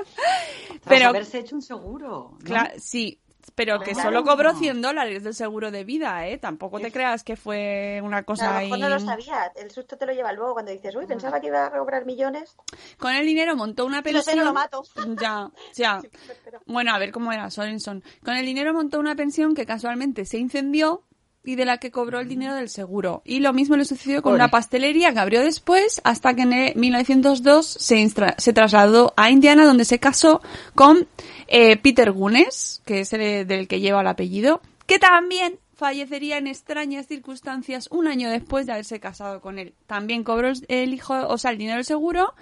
[0.68, 2.30] Tras Pero- haberse hecho un seguro.
[2.32, 2.38] ¿no?
[2.44, 3.18] Cla- sí,
[3.54, 6.38] pero que solo cobró 100 dólares del seguro de vida, ¿eh?
[6.38, 8.70] Tampoco te creas que fue una a cosa lo ahí...
[8.70, 9.52] no lo sabía.
[9.57, 12.57] El susto te lo lleva luego cuando dices, uy, pensaba que iba a cobrar millones.
[12.98, 14.44] Con el dinero montó una Si lo sé, pensión...
[14.46, 14.85] no lo mato.
[15.20, 16.00] Ya, ya.
[16.66, 18.02] Bueno, a ver cómo era Sorenson.
[18.24, 21.02] Con el dinero montó una pensión que casualmente se incendió
[21.46, 23.20] y de la que cobró el dinero del seguro.
[23.22, 26.74] Y lo mismo le sucedió con una pastelería que abrió después hasta que en el
[26.76, 30.40] 1902 se, instra- se trasladó a Indiana donde se casó
[30.74, 31.07] con
[31.46, 36.46] eh, Peter Gunes, que es el del que lleva el apellido, que también fallecería en
[36.46, 39.74] extrañas circunstancias un año después de haberse casado con él.
[39.87, 42.35] También cobró el- hijo, o sea, el dinero del seguro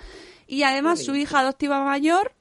[0.46, 2.32] y además su hija adoptiva mayor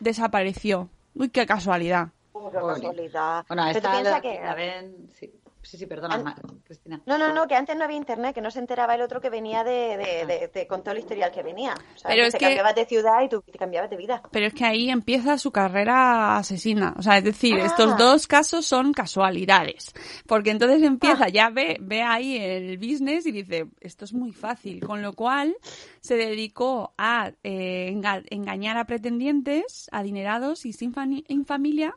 [0.00, 0.88] desapareció.
[1.14, 2.08] Uy, qué casualidad.
[2.32, 2.74] Uy, qué Ole.
[2.74, 3.44] casualidad.
[3.48, 4.40] Bueno, Pero tú esta piensas la, que...
[4.42, 5.10] la ven...
[5.18, 5.32] Sí,
[5.64, 7.00] sí, sí, perdona, An- Cristina.
[7.06, 9.30] No, no, no, que antes no había internet, que no se enteraba el otro que
[9.30, 11.74] venía de, de, de- de- con todo el historial que venía.
[11.94, 13.96] O sea, Pero que es te que- cambiabas de ciudad y tú te cambiabas de
[13.96, 14.22] vida.
[14.30, 16.94] Pero es que ahí empieza su carrera asesina.
[16.98, 17.66] O sea, es decir, Ah.
[17.66, 19.92] estos dos casos son casualidades.
[20.26, 24.84] Porque entonces empieza, ya ve, ve ahí el business y dice, esto es muy fácil.
[24.84, 25.56] Con lo cual
[26.00, 30.92] se dedicó a eh, enga- engañar a pretendientes, adinerados y sin,
[31.26, 31.94] sin familia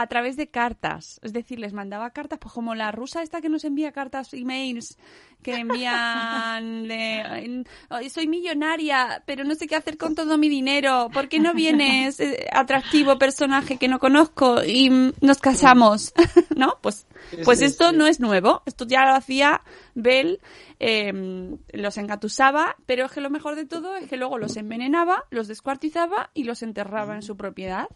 [0.00, 1.18] a través de cartas.
[1.24, 4.96] Es decir, les mandaba cartas, pues como la rusa esta que nos envía cartas, emails,
[5.42, 10.48] que envían de, en- "Ay, soy millonaria, pero no sé qué hacer con todo mi
[10.48, 11.08] dinero.
[11.12, 16.12] ¿Por qué no vienes, eh, atractivo personaje que no conozco y mm, nos casamos?
[16.56, 16.78] ¿No?
[16.80, 17.06] Pues,
[17.44, 18.62] pues esto no es nuevo.
[18.66, 19.62] Esto ya lo hacía
[19.96, 20.38] Bell,
[20.78, 25.24] eh, los engatusaba, pero es que lo mejor de todo es que luego los envenenaba,
[25.30, 27.88] los descuartizaba y los enterraba en su propiedad.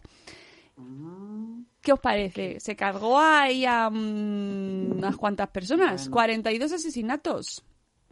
[1.83, 2.61] ¿Qué os parece?
[2.61, 6.07] Se cargó ahí a mm, unas cuantas personas.
[6.07, 7.61] 42 asesinatos.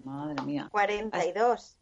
[0.04, 0.68] Madre mía.
[0.70, 1.78] 42.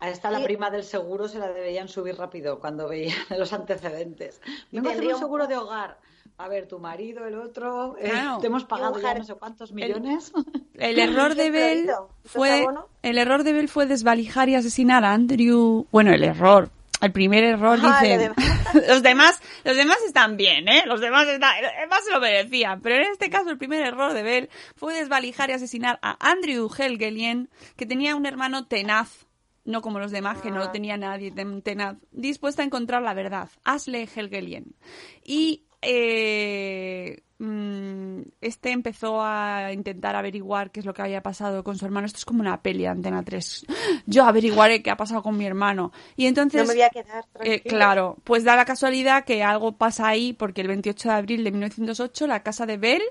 [0.00, 4.40] A esta la prima del seguro se la deberían subir rápido cuando veían los antecedentes.
[4.72, 5.98] Vengo a hacer un seguro de hogar.
[6.38, 8.38] A ver, tu marido, el otro, eh, Claro.
[8.38, 10.32] te hemos pagado ya no sé cuántos millones.
[10.74, 11.90] El error de ¿Qué Bell
[12.24, 12.64] fue
[13.02, 15.86] el error de Bell fue desvalijar y asesinar a Andrew.
[15.90, 16.70] Bueno, el error.
[17.00, 18.32] El primer error Ah, dice.
[18.88, 20.82] los demás, los demás están bien, ¿eh?
[20.86, 22.80] Los demás están, los demás se lo merecían.
[22.80, 26.68] Pero en este caso el primer error de Bell fue desvalijar y asesinar a Andrew
[26.68, 29.26] Helgelien, que tenía un hermano tenaz.
[29.64, 30.72] No como los demás, que no Ah.
[30.72, 33.50] tenía nadie ten- tenaz, dispuesta a encontrar la verdad.
[33.64, 34.74] Asle Helgelien.
[35.22, 41.78] Y eh, mm, este empezó a intentar averiguar qué es lo que había pasado con
[41.78, 42.06] su hermano.
[42.06, 43.66] Esto es como una peli de Antena 3.
[44.06, 45.92] Yo averiguaré qué ha pasado con mi hermano.
[46.16, 46.62] Y entonces...
[46.62, 50.32] No me voy a quedar Eh, claro, pues da la casualidad que algo pasa ahí
[50.32, 53.02] porque el 28 de abril de 1908 la casa de Bell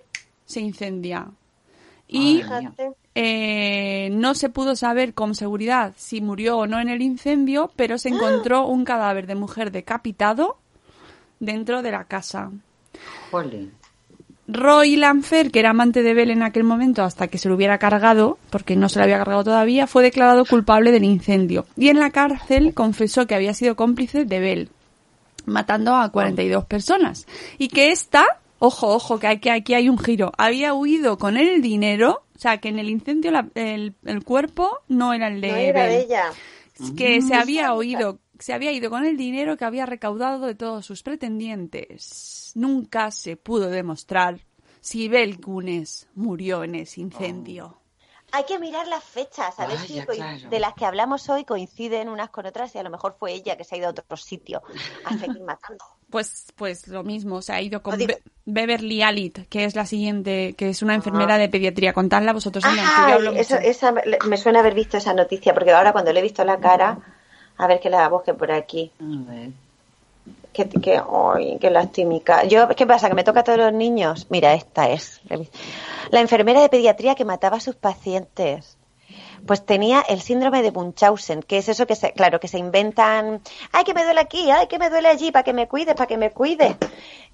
[0.46, 1.30] se incendia.
[2.10, 2.42] Y
[3.16, 7.98] eh, no se pudo saber con seguridad si murió o no en el incendio, pero
[7.98, 10.58] se encontró un cadáver de mujer decapitado
[11.40, 12.52] dentro de la casa.
[13.32, 13.72] Jolín.
[14.50, 17.78] Roy Lanfer, que era amante de Bell en aquel momento hasta que se lo hubiera
[17.80, 21.66] cargado, porque no se lo había cargado todavía, fue declarado culpable del incendio.
[21.76, 24.70] Y en la cárcel confesó que había sido cómplice de Bell,
[25.46, 27.28] matando a 42 personas.
[27.58, 28.24] Y que esta,
[28.60, 32.60] ojo, ojo, que aquí, aquí hay un giro, había huido con el dinero, o sea,
[32.60, 35.92] que en el incendio la- el, el cuerpo no era el de No era Bell
[35.92, 36.24] de ella.
[36.96, 40.86] que se había oído, se había ido con el dinero que había recaudado de todos
[40.86, 42.52] sus pretendientes.
[42.56, 44.40] Nunca se pudo demostrar
[44.82, 47.80] si Bel Gunes murió en ese incendio.
[48.34, 50.50] Hay que mirar las fechas, a ver si claro.
[50.50, 53.56] de las que hablamos hoy coinciden unas con otras y a lo mejor fue ella
[53.56, 54.62] que se ha ido a otro sitio
[55.06, 55.86] a seguir matando.
[56.10, 57.98] Pues, pues lo mismo, se ha ido con.
[57.98, 61.92] Be- Beverly Alit, que es la siguiente, que es una enfermera de pediatría.
[61.94, 62.64] Contadla vosotros.
[62.64, 63.94] Ana, que yo Ay, hablo eso- esa,
[64.26, 67.00] me suena haber visto esa noticia, porque ahora cuando le he visto la cara,
[67.58, 68.92] a ver que la busque por aquí.
[69.00, 69.50] A ver.
[70.54, 72.44] Que, que, ay, qué lastimica.
[72.46, 73.10] Yo, ¿Qué pasa?
[73.10, 74.28] ¿Que me toca a todos los niños?
[74.30, 75.22] Mira, esta es.
[76.10, 78.78] La enfermera de pediatría que mataba a sus pacientes.
[79.46, 83.42] Pues tenía el síndrome de Munchausen, que es eso que se, claro, que se inventan,
[83.72, 86.08] ay, que me duele aquí, ay, que me duele allí, para que me cuides, para
[86.08, 86.78] que me cuide.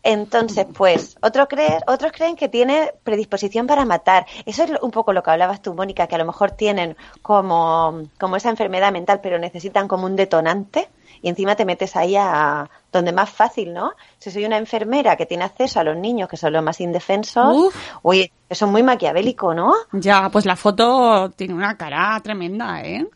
[0.04, 4.26] Entonces, pues, otros creen, otros creen que tiene predisposición para matar.
[4.46, 8.04] Eso es un poco lo que hablabas tú, Mónica, que a lo mejor tienen como,
[8.20, 10.89] como esa enfermedad mental, pero necesitan como un detonante.
[11.24, 13.94] Y encima te metes ahí a donde más fácil, ¿no?
[14.20, 17.56] Si soy una enfermera que tiene acceso a los niños, que son los más indefensos,
[17.56, 17.76] Uf.
[18.02, 19.74] oye, eso es muy maquiavélico, ¿no?
[19.94, 23.08] Ya, pues la foto tiene una cara tremenda, ¿eh?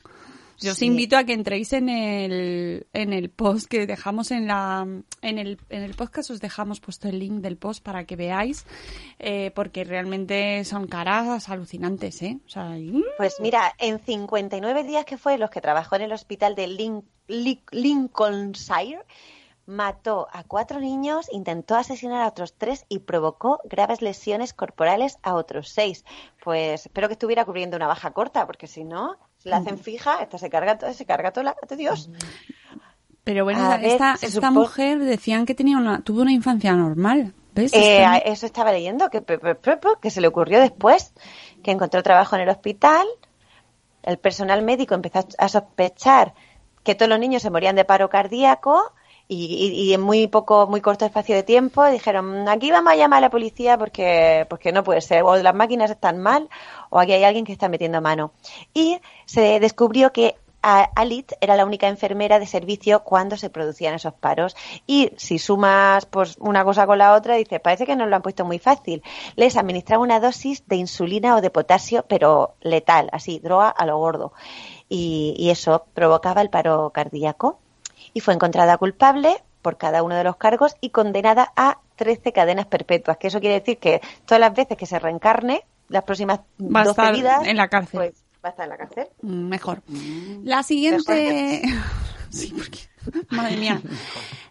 [0.59, 4.87] Yo os invito a que entréis en el, en el post que dejamos en la
[5.21, 8.65] en el, en el podcast os dejamos puesto el link del post para que veáis
[9.19, 12.37] eh, porque realmente son caras alucinantes, ¿eh?
[12.45, 16.11] O sea, y- Pues mira, en 59 días que fue los que trabajó en el
[16.11, 19.03] hospital de Lin- Li- Lincolnshire,
[19.65, 25.33] mató a cuatro niños, intentó asesinar a otros tres y provocó graves lesiones corporales a
[25.35, 26.05] otros seis.
[26.41, 30.21] Pues espero que estuviera cubriendo una baja corta, porque si no, si la hacen fija,
[30.23, 31.57] esta se carga, todo- se carga toda la...
[31.67, 32.09] ¡de Dios!
[33.27, 36.71] Pero bueno, A esta, se esta supo- mujer decían que tenía una tuvo una infancia
[36.71, 37.73] normal, ¿ves?
[37.73, 39.21] Eh, a- eso estaba leyendo, que,
[40.11, 41.13] se le ocurrió después,
[41.61, 43.05] que encontró trabajo en el hospital,
[44.03, 46.35] el personal médico empezó a- sospechar
[46.85, 48.93] que todos los niños se morían de paro cardíaco
[49.27, 52.95] y, y- y en muy poco, muy corto espacio de tiempo dijeron, aquí vamos a
[52.95, 56.47] llamar a la policía porque, porque no puede ser, o las máquinas están mal,
[56.89, 58.31] o aquí hay alguien que está metiendo mano.
[58.73, 64.13] Y se descubrió que Alit era la única enfermera de servicio cuando se producían esos
[64.13, 64.55] paros.
[64.85, 68.21] Y si sumas pues, una cosa con la otra, dices, parece que nos lo han
[68.21, 69.01] puesto muy fácil.
[69.35, 73.97] Les administraba una dosis de insulina o de potasio, pero letal, así, droga a lo
[73.97, 74.33] gordo.
[74.89, 77.59] Y, y eso provocaba el paro cardíaco.
[78.13, 82.67] Y fue encontrada culpable por cada uno de los cargos y condenada a 13 cadenas
[82.67, 83.17] perpetuas.
[83.17, 86.83] Que eso quiere decir que todas las veces que se reencarne, las próximas Va a
[86.85, 87.99] 12 estar vidas, en la cárcel.
[87.99, 89.07] pues va a estar en la cárcel.
[89.21, 89.81] Mm, Mejor.
[90.43, 91.61] La siguiente.
[92.29, 92.79] Sí, porque.
[93.29, 93.81] Madre mía.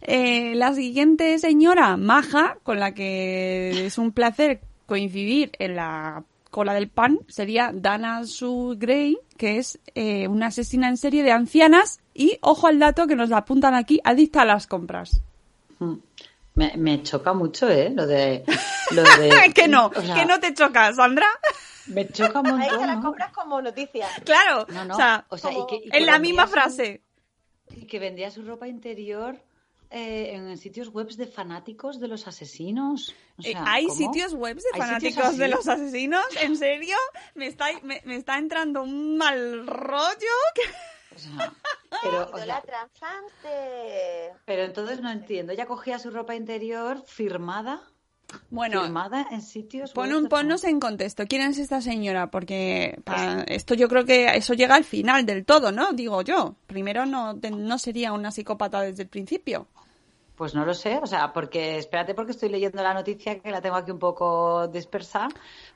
[0.01, 6.73] Eh, la siguiente señora, Maja, con la que es un placer coincidir en la cola
[6.73, 12.01] del pan, sería Dana Sue Gray, que es eh, una asesina en serie de ancianas
[12.15, 15.21] y, ojo al dato que nos la apuntan aquí, adicta a las compras.
[16.55, 17.91] Me, me choca mucho, ¿eh?
[17.95, 18.43] Lo de...
[18.93, 21.27] Lo de que no, o sea, que no te choca, Sandra.
[21.89, 23.03] Me choca un Ahí te la ¿no?
[23.03, 24.09] compras como noticia.
[24.25, 26.53] Claro, No, no, o sea, o sea, y que- y que en la misma su-
[26.53, 27.03] frase.
[27.71, 29.41] Y que vendía su ropa interior
[29.91, 33.15] eh, en sitios web de fanáticos de los asesinos.
[33.39, 33.97] O Eh, sea, ¿Hay ¿cómo?
[33.99, 36.25] sitios web de ¿Hay sitios fanáticos de los asesinos?
[36.43, 36.97] ¿En serio?
[37.35, 40.37] ¿Me está, me, me está entrando un mal rollo?
[40.55, 40.63] que-
[41.17, 41.55] O sea,
[42.03, 44.33] pero, o sea, Idolatran fans de...
[44.45, 45.53] pero entonces no entiendo.
[45.53, 47.81] Ella cogía su ropa interior firmada,
[48.51, 51.25] Bueno, firmada en sitios pon un, ponnos en contexto.
[51.27, 52.31] ¿Quién es esta señora?
[52.31, 55.93] Porque para esto yo creo que eso llega al final del todo, ¿no?
[55.93, 56.57] Digo yo.
[56.67, 59.69] Primero no, no sería una psicópata desde el principio.
[60.37, 63.63] Pues no lo sé, o sea, porque espérate porque estoy leyendo la noticia que la
[63.63, 65.29] tengo aquí un poco dispersa.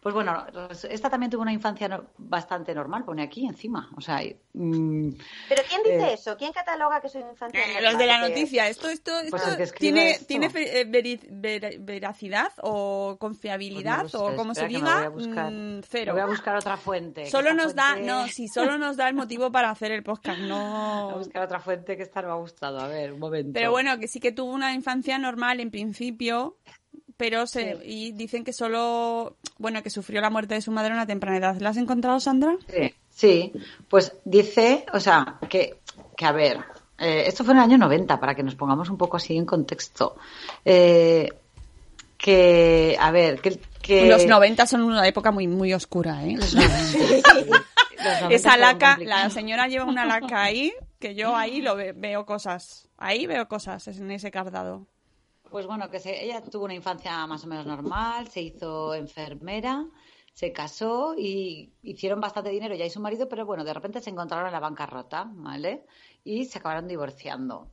[0.03, 0.45] Pues bueno,
[0.91, 3.89] esta también tuvo una infancia no- bastante normal, pone aquí encima.
[3.97, 5.11] O sea, y, mm,
[5.49, 6.37] ¿Pero quién dice Eh, eso?
[6.37, 7.59] ¿Quién cataloga que soy infancia?
[7.59, 7.85] Eh, normal?
[7.85, 8.69] los de la noticia.
[8.69, 10.27] ¿Esto, esto, esto Pues tiene, esto.
[10.27, 15.09] tiene eh, ver- veracidad o confiabilidad pues no sé, o como se diga?
[15.09, 15.51] buscar.
[15.51, 16.13] Mm, cero.
[16.13, 17.27] Voy a buscar otra fuente.
[17.31, 20.47] Solo nos da, no, si solo nos da el motivo para hacer el podcast, Voy
[20.51, 21.15] a no.
[21.17, 22.79] buscar otra fuente que esta no me ha gustado.
[22.81, 23.53] A ver, un momento.
[23.55, 26.57] Pero bueno, que sí que tuvo una infancia normal en principio,
[27.17, 30.95] pero se y dicen que solo, bueno, que sufrió la muerte de su madre a
[30.95, 31.57] una temprana edad.
[31.61, 32.57] ¿La has encontrado, Sandra?
[32.69, 33.53] Sí, sí.
[33.89, 35.79] Pues dice, o sea, que,
[36.17, 36.59] que a ver,
[36.99, 39.45] eh, esto fue en el año 90, para que nos pongamos un poco así en
[39.47, 40.17] contexto.
[40.65, 41.29] Eh,
[42.17, 43.59] que, a ver, que...
[43.83, 46.37] que- Los 90 son una época muy muy oscura, ¿eh?
[46.37, 46.99] Los 90, sí.
[46.99, 51.93] Los 90 Esa laca, la señora lleva una laca ahí, que yo ahí lo ve-
[51.93, 52.89] veo cosas.
[52.99, 54.87] Ahí veo cosas en ese cardado.
[55.51, 59.87] Pues bueno, que se- ella tuvo una infancia más o menos normal, se hizo enfermera,
[60.33, 64.11] se casó y hicieron bastante dinero ella y su marido, pero bueno, de repente se
[64.11, 65.87] encontraron en la bancarrota, ¿vale?
[66.23, 67.73] Y se acabaron divorciando.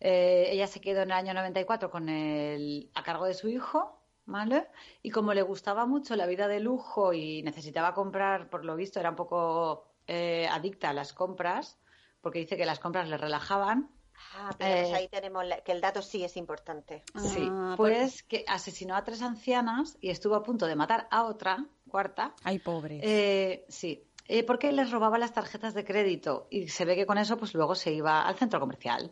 [0.00, 4.00] Eh, ella se quedó en el año 94 con el, a cargo de su hijo,
[4.24, 4.68] ¿vale?
[5.02, 8.98] Y como le gustaba mucho la vida de lujo y necesitaba comprar, por lo visto,
[9.00, 11.78] era un poco eh, adicta a las compras,
[12.22, 13.90] porque dice que las compras le relajaban,
[14.34, 17.02] Ah, pero pues Eh, ahí tenemos la- que el dato sí es importante.
[17.16, 21.24] Sí, Ah, pues que asesinó a tres ancianas y estuvo a punto de matar a
[21.24, 22.32] otra, cuarta.
[22.44, 23.00] Ay, pobre.
[23.02, 27.18] Eh, sí, eh, porque les robaba las tarjetas de crédito y se ve que con
[27.18, 29.10] eso pues luego se iba al centro comercial.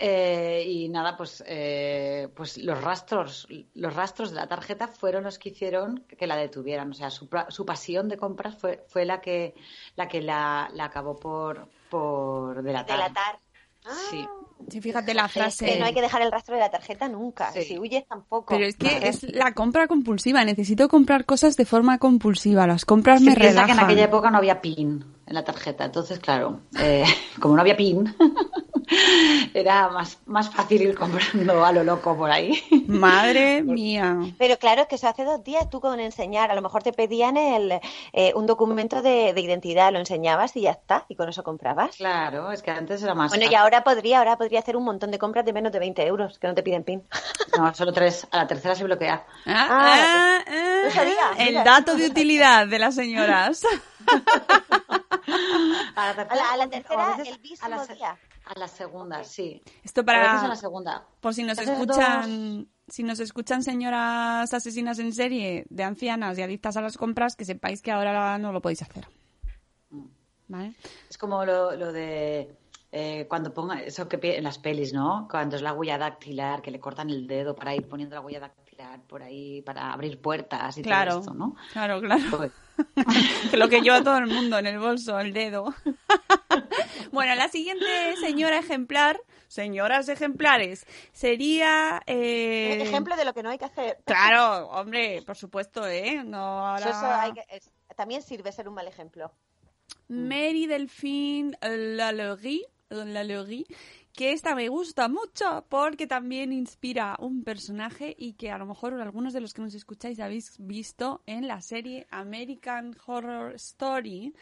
[0.00, 5.38] Eh, y nada, pues, eh, pues los rastros, los rastros de la tarjeta fueron los
[5.38, 6.90] que hicieron que la detuvieran.
[6.90, 9.54] O sea, su, su pasión de compras fue, fue la que
[9.96, 12.96] la que la, la acabó por, por delatar.
[12.96, 13.38] Delatar.
[14.10, 14.26] Sí.
[14.70, 15.64] Sí, fíjate la Es frase.
[15.66, 17.52] que no hay que dejar el rastro de la tarjeta nunca.
[17.52, 17.62] Sí.
[17.62, 18.46] Si huyes tampoco.
[18.54, 19.08] Pero es que Vale.
[19.08, 20.44] es la compra compulsiva.
[20.44, 22.66] Necesito comprar cosas de forma compulsiva.
[22.66, 23.84] Las compras me Sí, piensa que en relajan.
[23.84, 25.84] aquella época no había pin en la tarjeta.
[25.84, 27.04] Entonces, claro, eh,
[27.40, 28.14] como no había pin,
[29.54, 32.62] era más, más fácil ir comprando a lo loco por ahí.
[32.86, 34.16] Madre mía.
[34.38, 36.92] Pero claro, es que eso hace dos días tú con enseñar, a lo mejor te
[36.92, 37.78] pedían el,
[38.12, 41.96] eh, un documento de, de identidad, lo enseñabas y ya está, y con eso comprabas.
[41.96, 43.30] Claro, es que antes era más.
[43.30, 46.06] Bueno, y ahora podría, ahora podría hacer un montón de compras de menos de 20
[46.06, 47.02] euros, que no te piden PIN.
[47.56, 48.26] No, solo tres.
[48.30, 49.24] A la tercera se bloquea.
[49.46, 51.64] Ah, Ah, ah, el mira.
[51.64, 53.62] dato de utilidad de las señoras.
[55.96, 58.18] A la A la, a la tercera, veces el mismo a la, día.
[58.44, 59.62] A la segunda, sí.
[59.82, 61.06] Esto A veces a para la segunda.
[61.20, 66.42] por si nos Entonces, escuchan, si nos escuchan señoras asesinas en serie de ancianas y
[66.42, 69.08] adictas a las compras, que sepáis que ahora no lo podéis hacer.
[70.48, 70.74] ¿Vale?
[71.10, 72.56] Es como lo, lo de
[72.90, 75.28] eh, cuando ponga eso que en las pelis, ¿no?
[75.30, 78.40] Cuando es la huella dactilar, que le cortan el dedo para ir poniendo la huella
[78.40, 78.67] dactilar
[79.08, 81.56] por ahí, para abrir puertas y Claro, todo esto, ¿no?
[81.72, 82.22] claro, claro.
[82.36, 82.52] Pues,
[83.50, 85.74] Que lo que lleva todo el mundo en el bolso, el dedo.
[87.12, 87.86] bueno, la siguiente
[88.20, 92.02] señora ejemplar, señoras ejemplares, sería...
[92.06, 93.98] eh, Ejemplo de lo que no hay que hacer.
[94.04, 96.22] Claro, hombre, por supuesto, ¿eh?
[96.24, 96.90] No, ahora...
[96.90, 99.32] Eso, eso hay que- es- también sirve ser un mal ejemplo.
[100.08, 102.64] Mary Delphine Lalaurie,
[104.14, 108.94] que esta me gusta mucho porque también inspira un personaje y que a lo mejor
[109.00, 114.34] algunos de los que nos escucháis habéis visto en la serie American Horror Story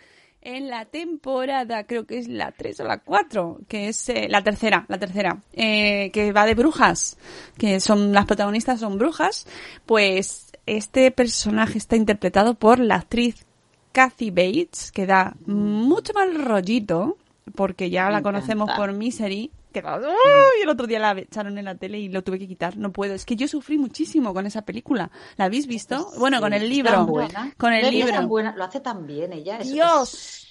[0.47, 4.45] en la temporada, creo que es la 3 o la 4, que es eh, la
[4.45, 7.19] tercera, la tercera, eh, que va de brujas,
[7.59, 9.49] que son las protagonistas son brujas,
[9.87, 13.45] pues este personaje está interpretado por la actriz
[13.91, 17.17] Kathy Bates, que da mucho mal rollito,
[17.55, 20.63] porque ya Me la conocemos por Misery, que da- ¡Uy!
[20.63, 23.15] el otro día la echaron en la tele y lo tuve que quitar, no puedo.
[23.15, 25.11] Es que yo sufrí muchísimo con esa película.
[25.37, 26.11] ¿La habéis visto?
[26.19, 26.93] Bueno, con el libro.
[26.93, 27.53] tan buena.
[27.57, 28.13] Con el libro.
[28.13, 29.59] tan buena, lo hace tan bien ella.
[29.59, 30.15] Dios.
[30.15, 30.46] Es,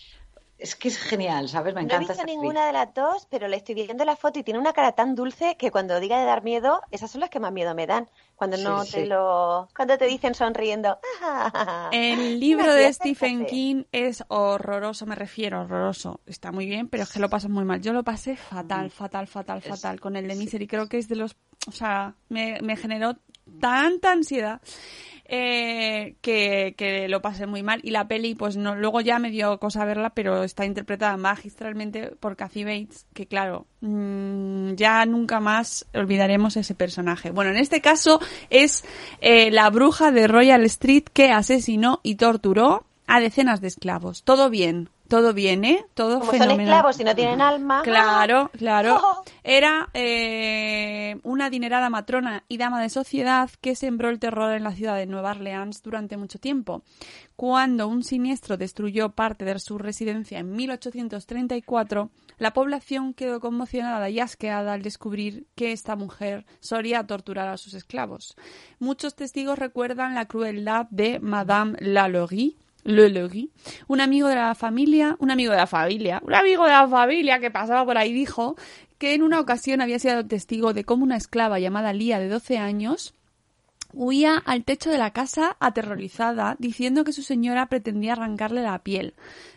[0.58, 1.74] es que es genial, ¿sabes?
[1.76, 2.38] Me No he encanta visto actriz.
[2.38, 5.14] ninguna de las dos, pero le estoy viendo la foto y tiene una cara tan
[5.16, 8.10] dulce que cuando diga de dar miedo, esas son las que más miedo me dan.
[8.36, 8.92] Cuando Sí, no sí.
[8.94, 10.98] te lo, cuando te dicen sonriendo.
[11.92, 13.46] El libro de Stephen.
[13.46, 16.20] King es horroroso, me refiero, horroroso.
[16.26, 17.82] Está muy bien, pero es que lo pasas muy mal.
[17.82, 20.68] Yo lo pasé fatal, fatal, fatal, Es- fatal con el de Misery.
[20.68, 21.36] Creo que es de los...
[21.68, 23.16] O sea, me, me generó
[23.60, 24.62] tanta ansiedad
[25.28, 27.80] eh, que, que lo pasé muy mal.
[27.84, 32.12] Y la peli, pues no, luego ya me dio cosa verla, pero está interpretada magistralmente
[32.20, 37.32] por Kathy Bates, que claro, mm, ya nunca más olvidaremos ese personaje.
[37.32, 38.20] Bueno, en este caso
[38.50, 38.86] es
[39.22, 44.24] eh, la bruja de Royal Street que asesinó y torturó a decenas de esclavos.
[44.24, 45.86] Todo bien, todo bien, ¿eh?
[45.94, 47.82] Todo Como son esclavos y no tienen alma.
[47.84, 49.00] Claro, claro.
[49.02, 49.24] Oh.
[49.44, 54.72] Era eh, una adinerada matrona y dama de sociedad que sembró el terror en la
[54.72, 56.84] ciudad de Nueva Orleans durante mucho tiempo.
[57.36, 64.20] Cuando un siniestro destruyó parte de su residencia en 1834, la población quedó conmocionada y
[64.20, 68.36] asqueada al descubrir que esta mujer solía torturar a sus esclavos.
[68.80, 73.52] Muchos testigos recuerdan la crueldad de Madame Lalaurie, Le Legui,
[73.88, 77.40] un amigo de la familia, un amigo de la familia, un amigo de la familia
[77.40, 78.56] que pasaba por ahí dijo
[79.00, 82.60] que en una ocasión había sido testigo de cómo una esclava llamada Lía de 12
[82.60, 83.16] años
[83.96, 89.14] huía al techo de la casa aterrorizada, diciendo que su señora pretendía arrancarle la piel.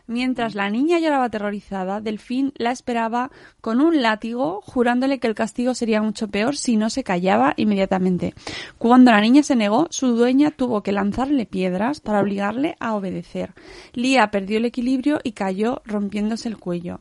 [0.07, 3.31] Mientras la niña lloraba aterrorizada, Delfín la esperaba
[3.61, 8.35] con un látigo, jurándole que el castigo sería mucho peor si no se callaba inmediatamente.
[8.79, 13.53] Cuando la niña se negó, su dueña tuvo que lanzarle piedras para obligarle a obedecer.
[13.93, 17.01] Lía perdió el equilibrio y cayó rompiéndose el cuello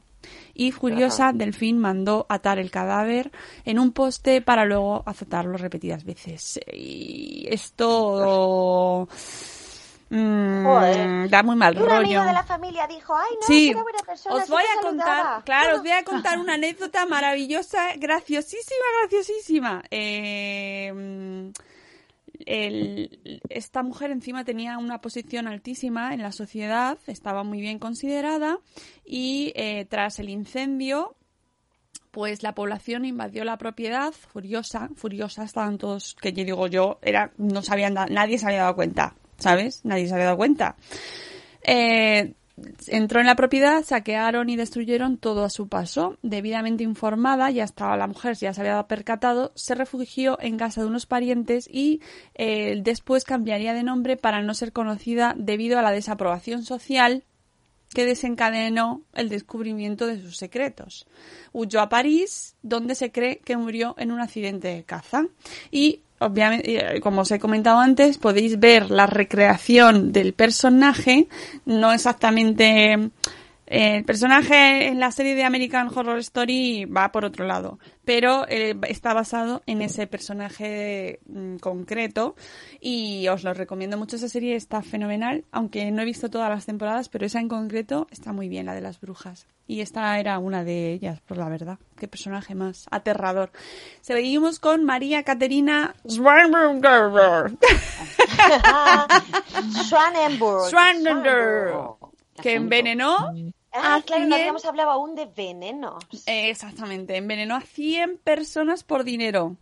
[0.58, 3.32] y furiosa Delfín mandó atar el cadáver
[3.64, 6.60] en un poste para luego azotarlo repetidas veces.
[6.74, 9.08] Y esto
[10.10, 11.95] mm, da muy mal un rollo.
[11.97, 15.41] amigo de la familia dijo, ay, no, Sí, buena persona, os voy a contar, saludaba".
[15.43, 19.84] claro, os voy a contar una anécdota maravillosa, graciosísima, graciosísima.
[19.91, 21.51] Eh,
[22.45, 28.59] el- esta mujer encima tenía una posición altísima en la sociedad, estaba muy bien considerada
[29.05, 31.15] y eh, tras el incendio
[32.11, 37.31] pues la población invadió la propiedad furiosa, furiosa, estaban todos, que yo digo yo, era,
[37.38, 39.85] no sabían, nadie se había dado cuenta, ¿sabes?
[39.85, 40.75] Nadie se había dado cuenta.
[41.61, 42.33] Eh,
[42.88, 46.18] entró en la propiedad, saquearon y destruyeron todo a su paso.
[46.22, 50.88] Debidamente informada, ya estaba la mujer, ya se había percatado, se refugió en casa de
[50.88, 52.01] unos parientes y
[52.36, 57.24] eh, después cambiaría de nombre para no ser conocida debido a la desaprobación social
[57.93, 61.08] que desencadenó el descubrimiento de sus secretos.
[61.53, 65.26] Huyó a París, donde se cree que murió en un accidente de caza.
[65.72, 71.28] Y, obviamente, eh, como os he comentado antes, podéis ver la recreación del personaje,
[71.65, 73.11] no exactamente
[73.68, 78.76] el personaje en la serie de American Horror Story va por otro lado, pero eh,
[78.84, 82.36] está basado en ese personaje mm, concreto
[82.80, 84.15] y os lo recomiendo mucho.
[84.15, 88.07] Esa serie está fenomenal, aunque no he visto todas las temporadas, pero esa en concreto
[88.09, 89.47] está muy bien, la de las brujas.
[89.68, 91.78] Y esta era una de ellas, por la verdad.
[91.97, 93.51] Qué personaje más aterrador.
[93.99, 95.93] Seguimos con María Caterina.
[96.07, 97.57] Schwanenberg.
[102.41, 103.34] Que envenenó
[103.84, 106.03] Ah, a claro, no 100 habíamos hablado aún de venenos.
[106.25, 109.57] Eh, Exactamente, envenenó a 100 personas por dinero.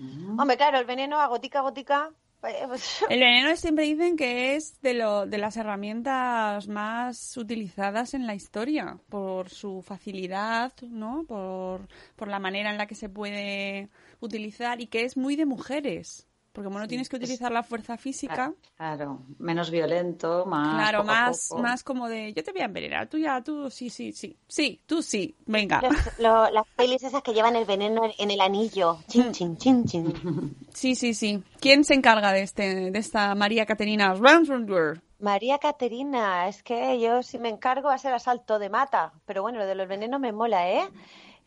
[0.00, 2.10] Hombre, claro, el veneno a gotica a gotica.
[2.40, 8.26] pues, El veneno siempre dicen que es de, lo, de las herramientas más utilizadas en
[8.26, 11.24] la historia, por su facilidad, ¿no?
[11.26, 13.88] Por, por la manera en la que se puede
[14.20, 16.27] utilizar y que es muy de mujeres.
[16.58, 20.74] Porque como no tienes que utilizar la fuerza física, Claro, menos violento, más.
[20.74, 21.62] claro, poco a más, poco.
[21.62, 24.80] más como de yo te voy a envenenar, tú ya, tú sí, sí, sí, sí,
[24.84, 25.80] tú sí, venga.
[25.80, 28.94] los- lo- las pelis esas que llevan el veneno en, el anillo.
[28.94, 29.06] Mm.
[29.08, 30.56] Chin, chin, chin, chin.
[30.74, 31.40] Sí, sí, sí.
[31.60, 34.98] ¿Quién se encarga de este, de esta María Caterina Ransford?
[35.20, 39.12] María Caterina, es que yo si me encargo a hacer asalto de mata.
[39.26, 40.88] Pero bueno, lo de los venenos me mola, ¿eh?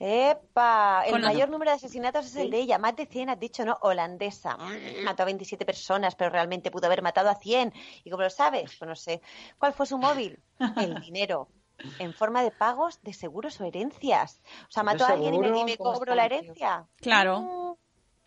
[0.03, 1.03] ¡Epa!
[1.05, 2.79] El Con- mayor número de asesinatos es el de ella.
[2.79, 3.77] Más de 100, has dicho, ¿no?
[3.81, 4.57] Holandesa.
[4.57, 7.71] Mm, Mató a 27 personas, pero realmente pudo haber matado a 100.
[8.03, 8.75] ¿Y cómo lo sabes?
[8.79, 9.21] Pues no sé.
[9.59, 10.39] ¿Cuál fue su móvil?
[10.77, 11.49] El dinero.
[11.99, 14.41] En forma de pagos de seguros o herencias.
[14.67, 16.87] O sea, ¿De mató a alguien y me, y me ¿Cómo cobro la herencia.
[16.97, 17.77] Claro.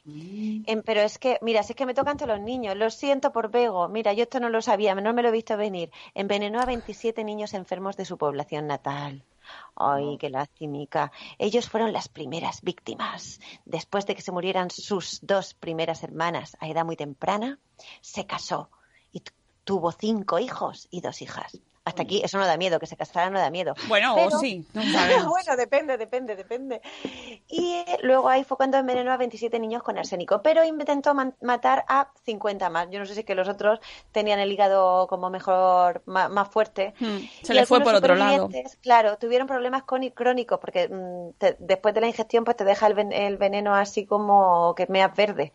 [0.07, 3.33] Em, pero es que, mira, si es que me tocan todos los niños, lo siento
[3.33, 5.91] por Bego, mira, yo esto no lo sabía, no me lo he visto venir.
[6.15, 9.25] Envenenó a 27 niños enfermos de su población natal.
[9.77, 11.13] Ay, qué lastimica.
[11.39, 13.41] Ellos fueron las primeras víctimas.
[13.65, 17.59] Después de que se murieran sus dos primeras hermanas a edad muy temprana,
[18.01, 18.71] se casó
[19.13, 19.33] y tu-
[19.65, 21.61] tuvo cinco hijos y dos hijas.
[21.87, 23.75] Hasta aquí, eso no da miedo, que se casara no da miedo.
[23.89, 25.27] Bueno, Pero- o sí, no sabemos.
[25.29, 26.81] bueno, depende, depende, depende.
[27.47, 31.13] Y eh, luego ahí fue cuando envenenó a 27 niños con arsénico, pero intentó
[31.43, 32.89] matar a 50 más.
[32.91, 33.81] Yo no sé si es que los otros
[34.13, 36.95] tenían el hígado como mejor, ma- más, fuerte.
[36.99, 38.49] Hmm, Se Y le fue por otro lado.
[38.81, 42.87] Claro, tuvieron problemas con- crónicos porque mm, te- después de la ingestión pues te deja
[42.87, 45.53] el, ven- el veneno así como que meas verde.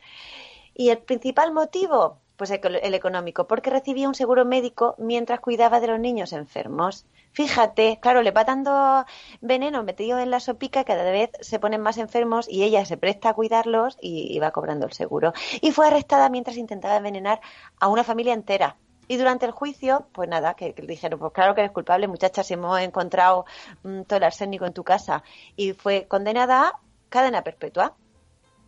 [0.75, 5.87] Y el principal motivo, pues el, económico, porque recibía un seguro médico mientras cuidaba de
[5.87, 7.05] los niños enfermos.
[7.33, 9.05] Fíjate, claro, le va dando
[9.41, 13.29] veneno metido en la sopica, cada vez se ponen más enfermos y ella se presta
[13.29, 15.33] a cuidarlos y, va cobrando el seguro.
[15.59, 17.41] Y fue arrestada mientras intentaba envenenar
[17.77, 18.77] a una familia entera.
[19.09, 22.07] Y durante el juicio, pues nada, que, que le dijeron, pues claro que eres culpable,
[22.07, 23.45] muchacha, si hemos encontrado
[23.83, 25.23] mm, todo el arsénico en tu casa.
[25.57, 26.79] Y fue condenada a
[27.09, 27.97] cadena perpetua.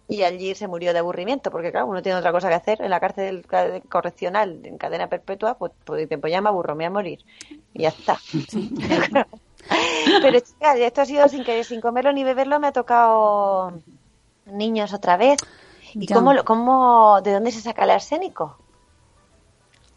[0.07, 2.89] Y allí se murió de aburrimiento, porque claro, uno tiene otra cosa que hacer en
[2.89, 3.45] la cárcel
[3.89, 7.19] correccional en cadena perpetua, pues, pues, pues ya me aburro, me voy a morir.
[7.73, 8.17] Y ya está.
[10.21, 13.71] Pero chica, esto ha sido sin que sin comerlo ni beberlo, me ha tocado
[14.45, 15.37] niños otra vez.
[15.93, 16.15] ¿Y Ya.
[16.15, 18.57] cómo, cómo, de dónde se saca el arsénico?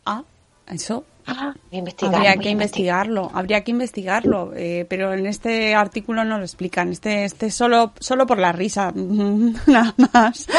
[0.06, 0.22] Ah,
[0.66, 3.06] eso Ah, investigar, habría que investigar.
[3.06, 6.90] investigarlo, habría que investigarlo, eh, pero en este artículo no lo explican.
[6.90, 10.46] Este, este solo, solo por la risa, nada más.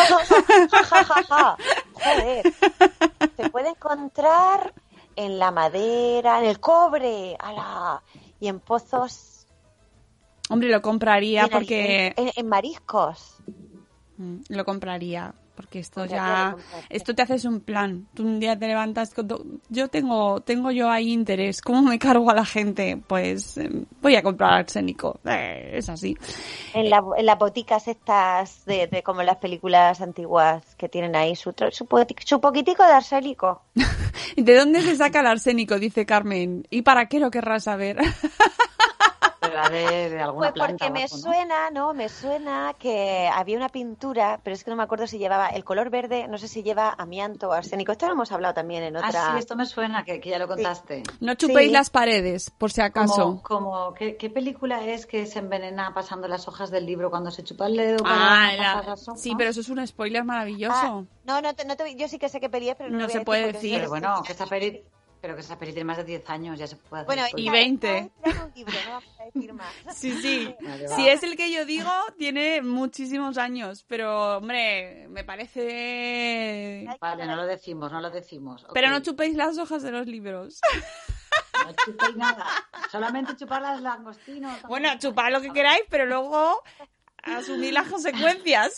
[1.93, 2.53] Joder.
[3.37, 4.73] Se puede encontrar
[5.15, 8.01] en la madera, en el cobre, ala,
[8.39, 9.45] y en pozos.
[10.49, 13.37] Hombre, lo compraría en- porque En, en mariscos.
[14.17, 16.55] Mm, Lo compraría, porque esto ya,
[16.89, 18.07] esto te haces un plan.
[18.13, 21.61] Tú un día te levantas, con yo tengo, tengo yo ahí interés.
[21.61, 22.97] ¿Cómo me cargo a la gente?
[23.07, 23.69] Pues eh,
[24.01, 25.19] voy a comprar arsénico.
[25.25, 26.17] Eh, es así.
[26.73, 31.35] En, la- en las boticas estas, de, de como las películas antiguas que tienen ahí
[31.35, 31.87] su, su,
[32.25, 33.61] su poquitico de arsénico.
[34.35, 35.79] ¿Y ¿De dónde se saca el arsénico?
[35.79, 36.67] Dice Carmen.
[36.69, 37.97] ¿Y para qué lo querrás saber?
[39.55, 41.21] Será de, de alguna Pues planta porque me algo, ¿no?
[41.23, 41.93] suena, ¿no?
[41.93, 45.63] Me suena que había una pintura, pero es que no me acuerdo si llevaba el
[45.63, 47.93] color verde, no sé si lleva amianto o arsénico.
[47.93, 49.31] Esto lo hemos hablado también en Ah, otra.
[49.31, 51.03] sí, esto me suena, que, que ya lo contaste.
[51.21, 51.73] No chupéis Sí.
[51.73, 53.39] las paredes, por si acaso.
[53.41, 57.31] Como, como ¿qué, qué película es que se envenena pasando las hojas del libro cuando
[57.31, 59.21] se chupa el dedo Ah, la- pasar las hojas?
[59.21, 60.75] sí, pero eso es un spoiler maravilloso.
[60.75, 62.95] Ah, no, no, te- no te- yo sí que sé qué peli es, pero no,
[62.97, 63.77] No lo voy se a puede porque decir.
[63.77, 64.83] Pero bueno, que esa peli,
[65.25, 67.23] pero que esa peli tiene más de 10 años, ya se puede hacer Bueno.
[67.35, 67.97] Y ya, 20.
[67.97, 67.99] está
[68.29, 69.73] inspirado en un libro, no vamos a decir más.
[69.95, 70.55] Sí, sí.
[70.61, 73.85] Vale, Si es el que yo digo, tiene muchísimos años.
[73.87, 76.87] Pero, hombre, me parece...
[77.01, 78.67] Vale, no lo decimos, no lo decimos.
[78.71, 80.59] Pero no chupéis las hojas de los libros.
[81.65, 82.45] No chupéis nada.
[82.91, 84.61] Solamente chupar las langostinos.
[84.67, 86.61] Bueno, chupad lo que queráis, pero luego
[87.23, 88.75] asumir las consecuencias.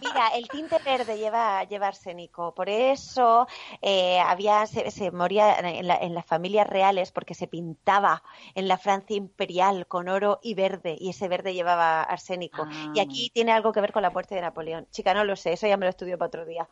[0.00, 2.54] Mira, el tinte verde lleva, lleva arsénico.
[2.54, 3.46] Por eso
[3.80, 8.22] eh, había se, se moría en, la- en las familias reales porque se pintaba
[8.54, 12.66] en la Francia imperial con oro y verde y ese verde llevaba arsénico.
[12.68, 12.92] Ah.
[12.94, 14.86] Y aquí tiene algo que ver con la muerte de Napoleón.
[14.90, 16.68] Chica, no lo sé, eso ya me lo estudio para otro día.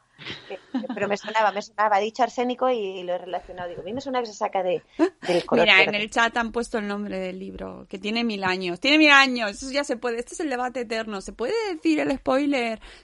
[0.50, 0.58] Eh,
[0.94, 2.00] Pero me sonaba, me sonaba.
[2.00, 3.68] He dicho arsénico y lo he relacionado.
[3.68, 4.82] Digo, a mí me suena que se saca de,
[5.26, 8.44] del color Mira, en el chat han puesto el nombre del libro, que tiene mil
[8.44, 8.80] años.
[8.80, 10.18] Tiene mil años, eso ya se puede.
[10.18, 11.20] Este es el debate eterno.
[11.20, 12.49] ¿Se puede decir el spoiler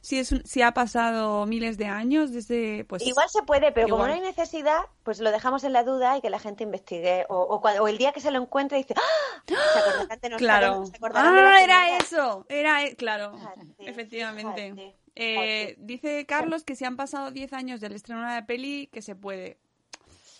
[0.00, 4.06] si es si ha pasado miles de años desde pues Igual se puede, pero como
[4.06, 7.24] no hay necesidad, pues lo dejamos en la duda y que la gente investigue.
[7.28, 9.42] O, o, cua- o el día que se lo encuentre dice, ¡Ah!
[9.46, 9.54] Se
[10.08, 10.86] nosotros, Claro.
[10.86, 11.98] se acordarán de la Ah, era señora.
[12.04, 12.46] eso.
[12.48, 13.32] Era, e- claro.
[13.38, 14.72] Fíjate, Efectivamente.
[14.74, 15.76] fíjate, Eh, fíjate.
[15.86, 19.14] dice Carlos que si han pasado 10 años del estreno de la peli, que se
[19.14, 19.58] puede.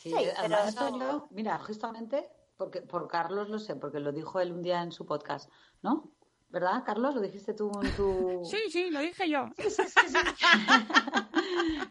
[0.01, 4.13] Sí, Sí, además pero no- yo- mira, justamente porque por Carlos lo sé, porque lo
[4.13, 5.51] dijo él un día en su podcast,
[5.83, 6.11] ¿no?
[6.57, 7.15] ¿Verdad, Carlos?
[7.15, 8.43] Lo dijiste tú en tu...
[8.51, 9.51] Sí, sí, lo dije yo.
[9.59, 10.17] sí, sí, sí.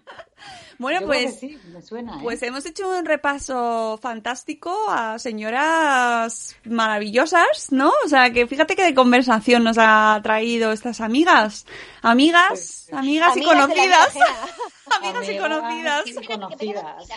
[0.80, 2.20] Bueno, Yo pues, sí, me suena, ¿eh?
[2.22, 7.94] pues hemos hecho un repaso fantástico a señoras maravillosas, ¿no?
[8.04, 11.66] O sea, que fíjate que de conversación nos ha traído estas amigas.
[12.02, 14.16] Amigas, amigas y Amigas vida conocidas.
[15.00, 16.08] Amigas y conocidas.
[16.08, 17.10] y conocidas.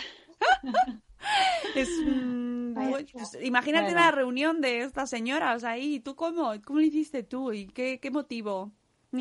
[1.75, 1.89] Es,
[2.73, 3.99] pues, imagínate Bueno.
[3.99, 5.95] una reunión de estas señoras ahí.
[5.95, 6.51] ¿Y tú cómo?
[6.65, 7.51] ¿Cómo lo hiciste tú?
[7.51, 8.71] ¿Y qué, qué motivo?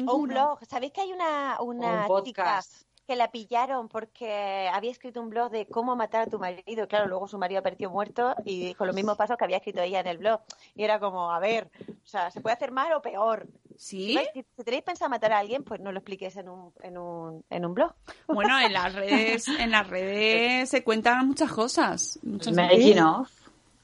[0.07, 0.59] O un blog.
[0.67, 2.61] ¿Sabéis que hay una, una un chica
[3.07, 6.87] que la pillaron porque había escrito un blog de cómo matar a tu marido?
[6.89, 10.01] Claro, luego su marido apareció muerto y con los mismos pasos que había escrito ella
[10.01, 10.41] en el blog.
[10.75, 13.47] Y era como, a ver, o sea, ¿se puede hacer mal o peor?
[13.81, 14.45] Si, ¿Sí?
[14.57, 17.65] si tenéis pensado matar a alguien, pues no lo expliques en un, en un, en
[17.65, 17.93] un blog.
[18.27, 22.19] Bueno, en las redes, en las redes se cuentan muchas cosas.
[22.25, 23.31] Muchas Making of.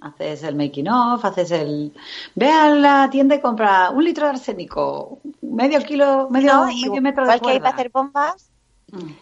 [0.01, 1.93] Haces el making of, haces el...
[2.35, 7.01] Ve a la tienda y compra un litro de arsénico, medio kilo, medio, No, medio
[7.01, 8.51] metro de igual que hay para hacer bombas.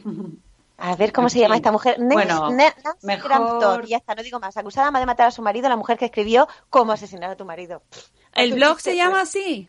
[0.79, 2.01] A ver cómo se llama esta mujer.
[2.01, 3.85] Nancy- Bueno, Nancy mejor- Crampton.
[3.85, 4.57] Y ya está, no digo más.
[4.57, 7.83] Acusada de matar a su marido, la mujer que escribió Cómo asesinar a tu marido.
[8.35, 9.29] ¿El blog se llama pues.
[9.29, 9.69] así?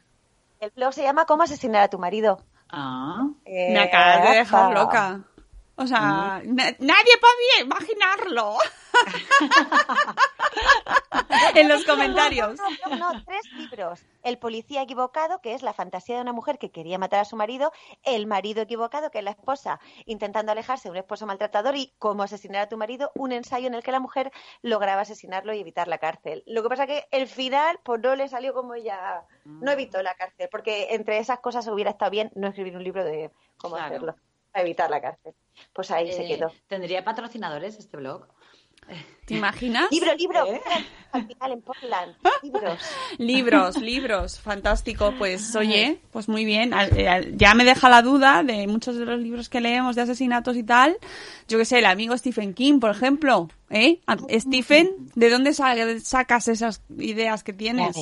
[0.64, 2.40] El blog se llama Cómo asesinar a tu marido.
[2.70, 5.20] Ah, Eh, Me acabas de dejar loca.
[5.76, 8.56] O sea, na- nadie podía imaginarlo.
[11.56, 12.58] en los comentarios.
[12.58, 14.02] No, no, no, tres libros.
[14.24, 17.36] El policía equivocado, que es la fantasía de una mujer que quería matar a su
[17.36, 17.72] marido.
[18.04, 21.76] El marido equivocado, que es la esposa intentando alejarse de un esposo maltratador.
[21.76, 25.54] Y cómo asesinar a tu marido, un ensayo en el que la mujer lograba asesinarlo
[25.54, 26.44] y evitar la cárcel.
[26.46, 29.24] Lo que pasa que el final, pues no le salió como ella.
[29.46, 33.04] No evitó la cárcel, porque entre esas cosas hubiera estado bien no escribir un libro
[33.04, 33.88] de cómo Claro.
[33.88, 34.16] hacerlo,
[34.54, 35.34] para evitar la cárcel.
[35.74, 36.52] Pues ahí se eh, quedó.
[36.68, 38.28] ¿Tendría patrocinadores este blog?
[39.26, 39.90] ¿Te imaginas?
[39.92, 40.46] Libro, libro.
[40.48, 40.62] ¿Eh?
[41.14, 42.16] Al final en Portland.
[42.44, 42.80] Libros.
[43.20, 45.14] Libros, libros, fantástico.
[45.18, 46.72] Pues oye, pues muy bien.
[47.36, 50.64] Ya me deja la duda de muchos de los libros que leemos de asesinatos y
[50.64, 50.98] tal.
[51.48, 53.48] Yo que sé, el amigo Stephen King, por ejemplo.
[53.70, 54.02] ¿Eh?
[54.40, 57.96] Stephen, ¿de dónde sa- sacas esas ideas que tienes?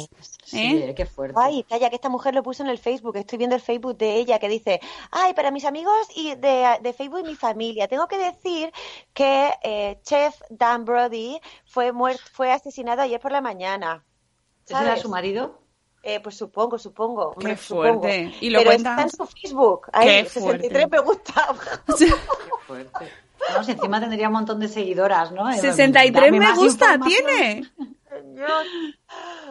[0.44, 0.90] Sí, ¿Eh?
[0.90, 1.38] eh, qué fuerte.
[1.42, 3.16] Ay, calla, que esta mujer lo puso en el Facebook.
[3.16, 6.92] Estoy viendo el Facebook de ella que dice, ay, para mis amigos y de, de
[6.94, 8.70] Facebook y mi familia, tengo que decir
[9.14, 14.04] que eh, Chef Dan Brody fue muerto, fue asesinado ayer por la mañana.
[14.66, 15.60] ¿Ese era su marido?
[16.04, 17.30] Eh, pues supongo, supongo.
[17.30, 18.00] hombre, Qué supongo.
[18.02, 18.34] fuerte.
[18.42, 18.90] ¿Y lo Pero cuenta?
[18.92, 19.88] está en su Facebook.
[19.94, 21.56] Ay, Qué 63 me gusta.
[21.98, 22.08] Qué
[22.66, 23.12] fuerte.
[23.50, 25.50] Vamos, encima tendría un montón de seguidoras, ¿no?
[25.50, 27.64] Eh, 63 dame me gusta, tiene.
[28.12, 28.66] Señor.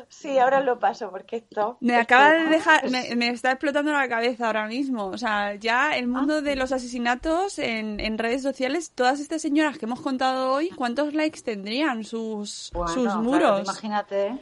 [0.08, 1.78] Sí, ahora lo paso porque esto...
[1.80, 5.06] Me esto- acaba de dejar, me, me está explotando la cabeza ahora mismo.
[5.06, 9.78] O sea, ya el mundo de los asesinatos en, en redes sociales, todas estas señoras
[9.78, 13.64] que hemos contado hoy, ¿cuántos likes tendrían sus, Bueno, sus claro, muros?
[13.64, 14.38] imagínate,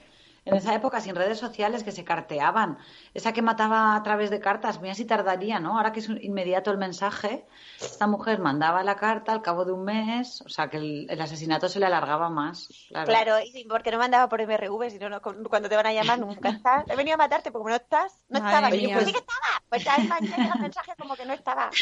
[0.48, 2.78] en esa época sin redes sociales que se carteaban,
[3.14, 5.76] esa que mataba a través de cartas, mira si tardaría, ¿no?
[5.76, 7.46] Ahora que es inmediato el mensaje,
[7.80, 11.20] esta mujer mandaba la carta al cabo de un mes, o sea que el, el
[11.20, 12.68] asesinato se le alargaba más.
[12.88, 13.06] Claro.
[13.06, 16.48] Claro, y porque no mandaba por MRV, sino no, cuando te van a llamar nunca
[16.48, 16.84] estás.
[16.88, 18.76] He venido a matarte, porque no estás, no Madre estaba.
[18.76, 19.62] Yo, pues sí que estaba.
[19.68, 21.70] Pues llega el mensaje como que no estaba.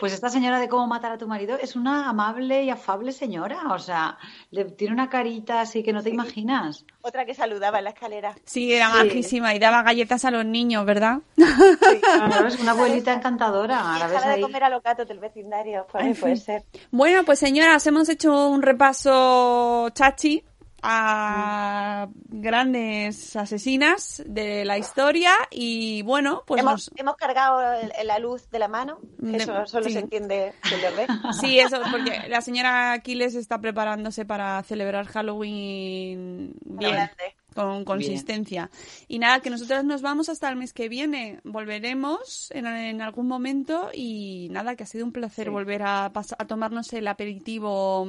[0.00, 3.72] Pues esta señora de cómo matar a tu marido es una amable y afable señora,
[3.72, 4.18] o sea,
[4.50, 6.84] le tiene una carita así que no te imaginas.
[7.02, 8.34] Otra que saludaba en la escalera.
[8.44, 8.98] Sí, era Sí.
[8.98, 11.20] majísima y daba galletas a los niños, ¿verdad?
[11.36, 13.76] Claro, es una abuelita encantadora.
[13.94, 14.40] Dejaba de ahí.
[14.42, 15.86] comer a los gatos del vecindario.
[15.94, 16.64] Ahí puede ser.
[16.90, 20.44] Bueno, pues señoras, hemos hecho un repaso chachi
[20.82, 28.18] a grandes asesinas de la historia y bueno, pues hemos, nos- hemos cargado el- la
[28.18, 29.92] luz de la mano, De- eso solo sí.
[29.92, 31.06] se entiende si lo ve.
[31.40, 37.34] Sí, eso, porque la señora Aquiles está preparándose para celebrar Halloween bien, grande.
[37.54, 38.70] con consistencia.
[39.08, 41.40] Y nada, que nosotros nos vamos hasta el mes que viene.
[41.44, 45.50] Volveremos en, en algún momento y nada, que ha sido un placer Sí.
[45.50, 48.06] volver a, a tomarnos el aperitivo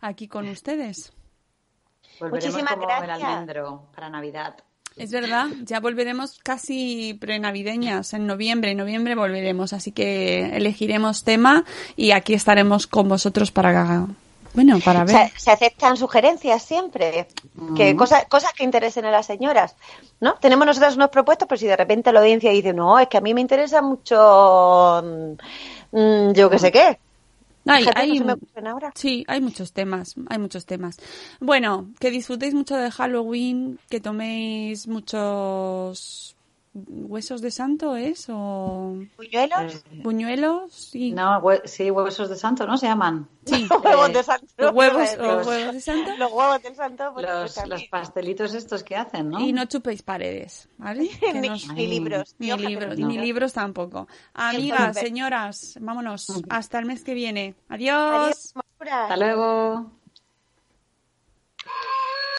[0.00, 1.12] aquí con ustedes.
[2.20, 3.18] Volveremos Muchísimas como gracias.
[3.18, 4.56] el almendro para Navidad.
[4.96, 8.72] Es verdad, ya volveremos casi prenavideñas en noviembre.
[8.72, 11.64] En noviembre volveremos, así que elegiremos tema
[11.94, 14.06] y aquí estaremos con vosotros para,
[14.54, 15.30] bueno, para ver.
[15.30, 17.28] Se, se aceptan sugerencias siempre,
[17.76, 19.76] que cosas, cosas que interesen a las señoras,
[20.18, 20.34] ¿no?
[20.34, 23.20] Tenemos nosotros unos propuestos, pero si de repente la audiencia dice, no, es que a
[23.20, 25.00] mí me interesa mucho,
[25.92, 26.98] mm, mm, yo qué sé qué.
[27.68, 28.92] Hay, Fíjate, hay- no se me ocurren ahora.
[28.94, 30.96] sí, hay muchos temas, hay muchos temas.
[31.40, 36.34] Bueno, que disfrutéis mucho de Halloween, que toméis muchos
[36.74, 38.26] huesos de santo, ¿es?
[38.30, 39.74] O ¿Puñuelos?
[39.74, 42.76] Eh, buñuelos y no, hue- sí, huesos de santo, ¿no?
[42.78, 43.28] Se llaman.
[43.44, 44.46] sí, huevos de santo.
[44.58, 46.10] los huevos Los, o huevos de santo.
[46.16, 47.10] los huevos del santo.
[47.14, 49.40] pues, Los, pues, los pastelitos estos que hacen, ¿no?
[49.40, 51.08] Y no chupéis paredes, ¿vale?
[51.34, 52.34] Ni, nos- ni libros.
[52.38, 54.06] Ni libros, ni libros tampoco.
[54.34, 56.26] Amigas, señoras, vámonos.
[56.48, 57.54] Hasta el mes que viene.
[57.68, 58.54] Adiós, Adiós.
[58.80, 59.90] Hasta luego.